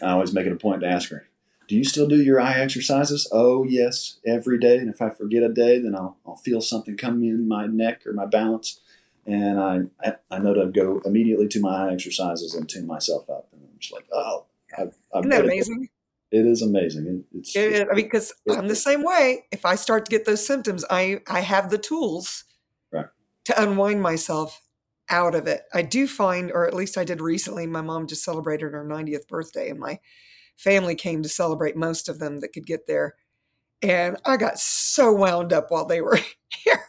[0.03, 1.29] I always make it a point to ask her,
[1.67, 3.29] do you still do your eye exercises?
[3.33, 4.77] Oh, yes, every day.
[4.79, 8.07] And if I forget a day, then I'll, I'll feel something come in my neck
[8.07, 8.81] or my balance.
[9.27, 13.49] And I, I know to go immediately to my eye exercises and tune myself up.
[13.53, 14.45] And I'm just like, oh,
[14.77, 15.89] I've, I've Isn't that amazing?
[16.31, 17.25] It, it is amazing.
[17.35, 19.47] It's, it, it's, I mean, because I'm the same way.
[19.51, 22.45] If I start to get those symptoms, I, I have the tools
[22.93, 23.07] right.
[23.45, 24.61] to unwind myself
[25.11, 25.63] out of it.
[25.73, 29.29] I do find, or at least I did recently, my mom just celebrated her 90th
[29.29, 29.99] birthday, and my
[30.57, 33.15] family came to celebrate most of them that could get there.
[33.83, 36.81] And I got so wound up while they were here.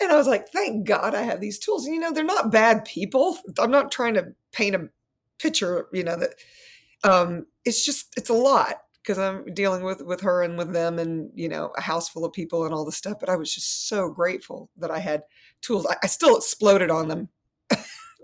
[0.00, 1.86] And I was like, thank God I have these tools.
[1.86, 3.38] And, you know, they're not bad people.
[3.58, 4.88] I'm not trying to paint a
[5.40, 6.34] picture, you know, that
[7.02, 8.76] um, it's just, it's a lot
[9.08, 12.26] because I'm dealing with with her and with them and you know a house full
[12.26, 13.18] of people and all the stuff.
[13.18, 15.22] But I was just so grateful that I had
[15.62, 15.86] tools.
[15.88, 17.28] I, I still exploded on them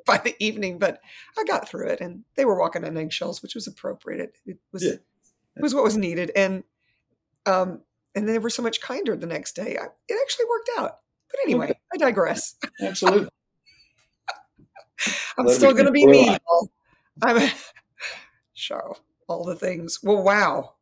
[0.06, 1.00] by the evening, but
[1.38, 4.36] I got through it, and they were walking on eggshells, which was appropriate.
[4.46, 4.94] It, was yeah.
[5.56, 6.64] it was what was needed, and
[7.46, 7.80] um,
[8.14, 9.76] and they were so much kinder the next day.
[9.80, 10.98] I, it actually worked out.
[11.30, 11.78] But anyway, okay.
[11.92, 12.56] I digress.
[12.80, 13.28] Absolutely.
[15.38, 16.36] I'm still going to be me.
[17.22, 17.50] I'm
[18.54, 18.96] show
[19.28, 20.00] All the things.
[20.02, 20.74] Well, wow,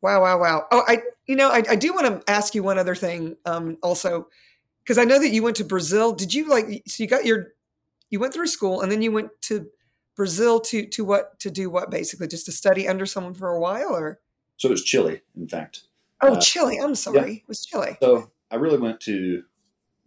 [0.00, 0.66] wow, wow, wow.
[0.70, 3.36] Oh, I, you know, I, I do want to ask you one other thing.
[3.44, 4.28] Um, also,
[4.86, 6.12] because I know that you went to Brazil.
[6.12, 6.84] Did you like?
[6.86, 7.48] So you got your,
[8.08, 9.66] you went through school, and then you went to
[10.14, 13.60] Brazil to to what to do what basically just to study under someone for a
[13.60, 14.20] while, or?
[14.58, 15.82] So it was Chile, in fact.
[16.22, 16.78] Oh, uh, Chile.
[16.82, 17.18] I'm sorry.
[17.18, 17.36] Yeah.
[17.38, 17.98] It was Chile.
[18.00, 19.42] So I really went to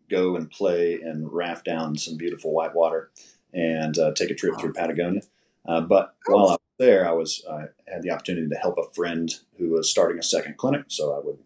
[0.10, 3.12] go and play and raft down some beautiful white water
[3.54, 4.60] and uh, take a trip oh.
[4.60, 5.22] through Patagonia.
[5.68, 6.36] Uh, but oh.
[6.36, 9.70] while I was there, I was I had the opportunity to help a friend who
[9.70, 10.86] was starting a second clinic.
[10.88, 11.38] So I would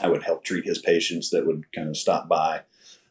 [0.00, 2.62] I would help treat his patients that would kind of stop by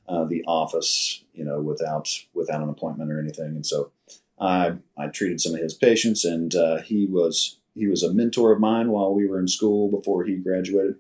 [0.08, 3.48] uh, the office, you know, without without an appointment or anything.
[3.48, 3.92] And so
[4.40, 8.52] I I treated some of his patients, and uh, he was he was a mentor
[8.52, 10.96] of mine while we were in school before he graduated.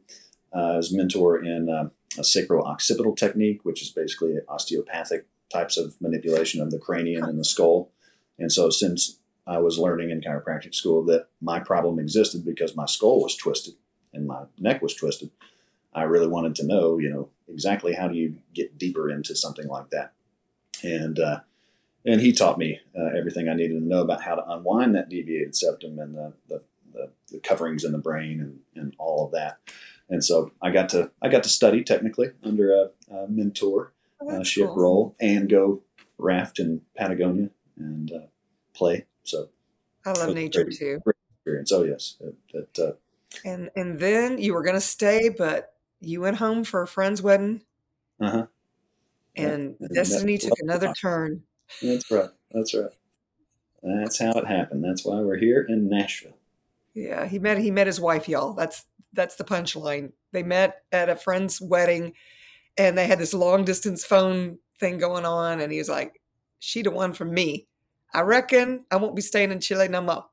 [0.55, 5.99] Uh, as mentor in uh, a sacro occipital technique, which is basically osteopathic types of
[5.99, 7.91] manipulation of the cranium and the skull.
[8.37, 12.85] And so, since I was learning in chiropractic school that my problem existed because my
[12.85, 13.73] skull was twisted
[14.13, 15.31] and my neck was twisted,
[15.95, 19.67] I really wanted to know, you know, exactly how do you get deeper into something
[19.67, 20.13] like that.
[20.83, 21.41] And uh,
[22.05, 25.09] and he taught me uh, everything I needed to know about how to unwind that
[25.09, 26.61] deviated septum and the, the,
[26.93, 29.59] the, the coverings in the brain and, and all of that.
[30.09, 33.93] And so I got to I got to study technically under a, a mentor
[34.25, 34.75] Oh, uh, ship cool.
[34.75, 35.81] roll and go
[36.17, 38.27] raft in Patagonia and uh,
[38.73, 39.05] play.
[39.23, 39.49] So
[40.05, 40.77] I love nature great.
[40.77, 41.01] too.
[41.39, 41.71] experience.
[41.71, 42.91] Oh yes, that, that uh,
[43.43, 45.72] And and then you were gonna stay, but
[46.03, 47.61] you went home for a friend's wedding,
[48.19, 48.45] uh-huh.
[49.35, 51.41] And and destiny took another turn.
[51.81, 52.29] That's right.
[52.51, 52.91] That's right.
[53.81, 54.83] That's how it happened.
[54.83, 56.37] That's why we're here in Nashville.
[56.93, 58.53] Yeah, he met he met his wife, y'all.
[58.53, 60.11] That's that's the punchline.
[60.31, 62.13] They met at a friend's wedding,
[62.77, 66.21] and they had this long distance phone thing going on, and he was like,
[66.59, 67.67] "She the one for me.
[68.13, 70.25] I reckon I won't be staying in Chile no more."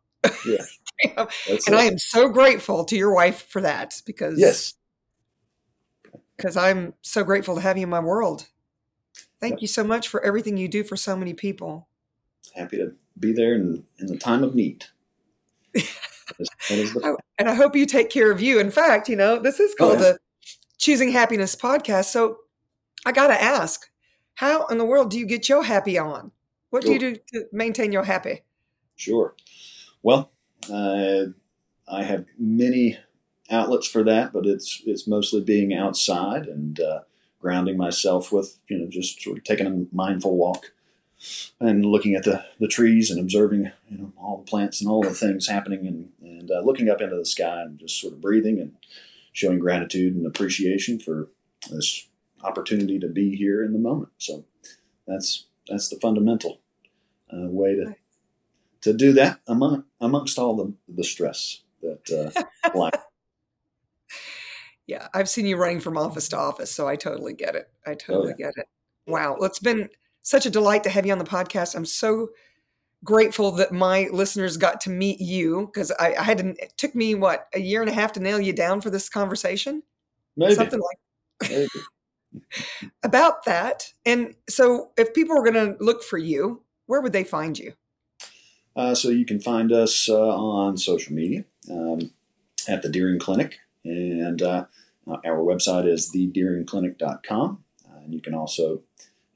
[0.47, 0.65] Yeah.
[1.17, 1.73] And it.
[1.73, 4.75] I am so grateful to your wife for that because yes.
[6.41, 8.49] Because I'm so grateful to have you in my world.
[9.41, 9.63] Thank Yep.
[9.63, 11.89] you so much for everything you do for so many people.
[12.55, 14.87] Happy to be there in, in the time of need.
[15.75, 15.85] That
[16.39, 18.59] is, that is the, Oh, and I hope you take care of you.
[18.61, 20.13] In fact, you know, this is called Oh, yeah.
[20.13, 20.19] the
[20.79, 22.07] Choosing Happiness podcast.
[22.07, 22.39] So
[23.05, 23.91] I got to ask,
[24.35, 26.33] how in the world do you get your happy on?
[26.71, 28.43] What do you do to maintain your happy?
[28.97, 29.35] Sure.
[30.03, 30.31] Well,
[30.73, 31.25] uh,
[31.91, 32.97] I have many
[33.51, 37.01] outlets for that, but it's it's mostly being outside and uh,
[37.41, 40.73] grounding myself with you know just sort of taking a mindful walk
[41.59, 45.03] and looking at the, the trees and observing you know all the plants and all
[45.03, 48.21] the things happening and and uh, looking up into the sky and just sort of
[48.21, 48.73] breathing and
[49.33, 51.29] showing gratitude and appreciation for
[51.71, 52.09] this
[52.43, 54.11] opportunity to be here in the moment.
[54.19, 54.45] So
[55.07, 56.61] that's that's the fundamental
[57.33, 57.95] uh, way to
[58.83, 62.95] to do that among amongst all the the stress that uh, life.
[64.91, 67.71] Yeah, I've seen you running from office to office, so I totally get it.
[67.87, 68.67] I totally get it.
[69.07, 69.37] Wow.
[69.39, 69.89] Well, it's been
[70.23, 71.77] such a delight to have you on the podcast.
[71.77, 72.31] I'm so
[73.05, 76.97] grateful that my listeners got to meet you because I, I had to, it took
[76.97, 79.85] me what a year and a half to nail you down for this conversation.
[80.37, 82.91] Maybe, Something like maybe.
[83.05, 83.93] about that.
[84.05, 87.75] And so, if people were going to look for you, where would they find you?
[88.75, 92.11] Uh, so you can find us uh, on social media um,
[92.67, 94.65] at the Dearing Clinic, and uh,
[95.25, 97.65] our website is thedearingclinic.com.
[97.89, 98.83] Uh, and you can also,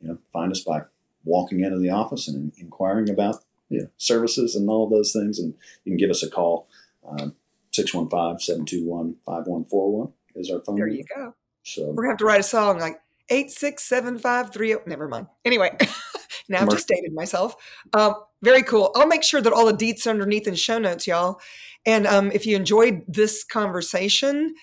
[0.00, 0.82] you know, find us by
[1.24, 3.36] walking into the office and inquiring about
[3.70, 5.38] you know, services and all those things.
[5.38, 6.68] And you can give us a call.
[7.06, 7.34] Um,
[7.72, 10.76] 615-721-5141 is our phone.
[10.76, 10.98] There number.
[10.98, 11.34] you go.
[11.62, 14.74] So We're gonna have to write a song like eight six seven five three.
[14.74, 15.26] oh, Never mind.
[15.44, 15.76] Anyway,
[16.48, 17.56] now I've just dated myself.
[17.92, 18.92] Um, very cool.
[18.94, 21.40] I'll make sure that all the deets are underneath in show notes, y'all.
[21.86, 24.54] And um, if you enjoyed this conversation,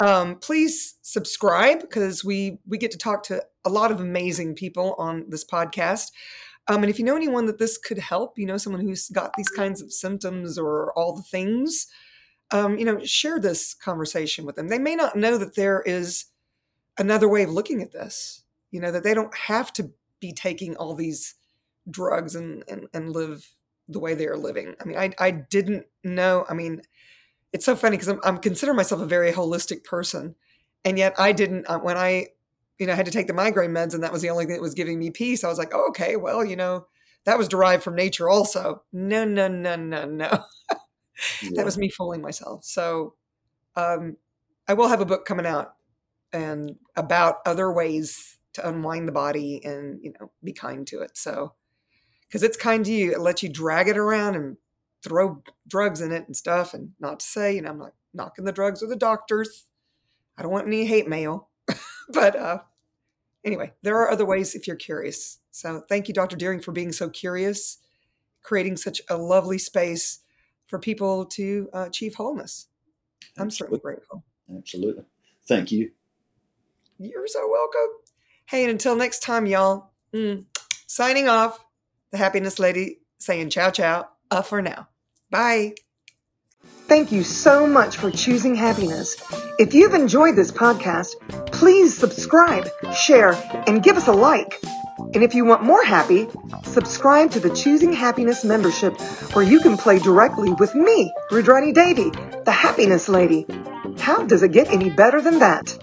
[0.00, 4.94] um, please subscribe because we we get to talk to a lot of amazing people
[4.98, 6.10] on this podcast.
[6.68, 9.32] Um, and if you know anyone that this could help, you know someone who's got
[9.36, 11.86] these kinds of symptoms or all the things,
[12.50, 14.68] um, you know, share this conversation with them.
[14.68, 16.26] They may not know that there is
[16.98, 18.42] another way of looking at this.
[18.70, 21.34] You know that they don't have to be taking all these
[21.90, 23.48] drugs and and, and live
[23.88, 24.74] the way they are living.
[24.80, 26.44] I mean, I I didn't know.
[26.48, 26.82] I mean,
[27.52, 30.34] it's so funny because I'm I'm consider myself a very holistic person,
[30.84, 32.28] and yet I didn't uh, when I
[32.78, 34.54] you know I had to take the migraine meds and that was the only thing
[34.54, 35.44] that was giving me peace.
[35.44, 36.86] I was like, oh, okay, well, you know.
[37.24, 38.84] That was derived from nature, also.
[38.92, 40.28] No, no, no, no, no.
[41.42, 41.50] yeah.
[41.56, 42.64] that was me fooling myself.
[42.64, 43.14] So,
[43.74, 44.16] um,
[44.68, 45.74] I will have a book coming out
[46.32, 51.16] and about other ways to unwind the body and you know be kind to it.
[51.16, 51.54] So,
[52.26, 54.56] because it's kind to you, it lets you drag it around and
[55.02, 56.74] throw drugs in it and stuff.
[56.74, 59.64] And not to say, you know, I'm not knocking the drugs or the doctors.
[60.36, 61.48] I don't want any hate mail,
[62.08, 62.58] but uh,
[63.44, 65.38] anyway, there are other ways if you're curious.
[65.50, 66.36] So, thank you, Dr.
[66.36, 67.78] Dearing, for being so curious,
[68.42, 70.20] creating such a lovely space
[70.66, 72.68] for people to uh, achieve wholeness.
[73.38, 74.24] I'm certainly grateful.
[74.54, 75.04] Absolutely.
[75.46, 75.90] Thank you.
[76.98, 78.05] You're so welcome.
[78.48, 80.44] Hey, and until next time, y'all, mm,
[80.86, 81.58] signing off,
[82.12, 84.86] the happiness lady saying ciao, ciao, uh, for now.
[85.30, 85.74] Bye.
[86.86, 89.16] Thank you so much for choosing happiness.
[89.58, 91.16] If you've enjoyed this podcast,
[91.50, 93.32] please subscribe, share,
[93.66, 94.62] and give us a like.
[95.12, 96.28] And if you want more happy,
[96.62, 99.00] subscribe to the Choosing Happiness membership
[99.34, 102.10] where you can play directly with me, Rudrani Devi,
[102.44, 103.44] the happiness lady.
[103.98, 105.76] How does it get any better than that?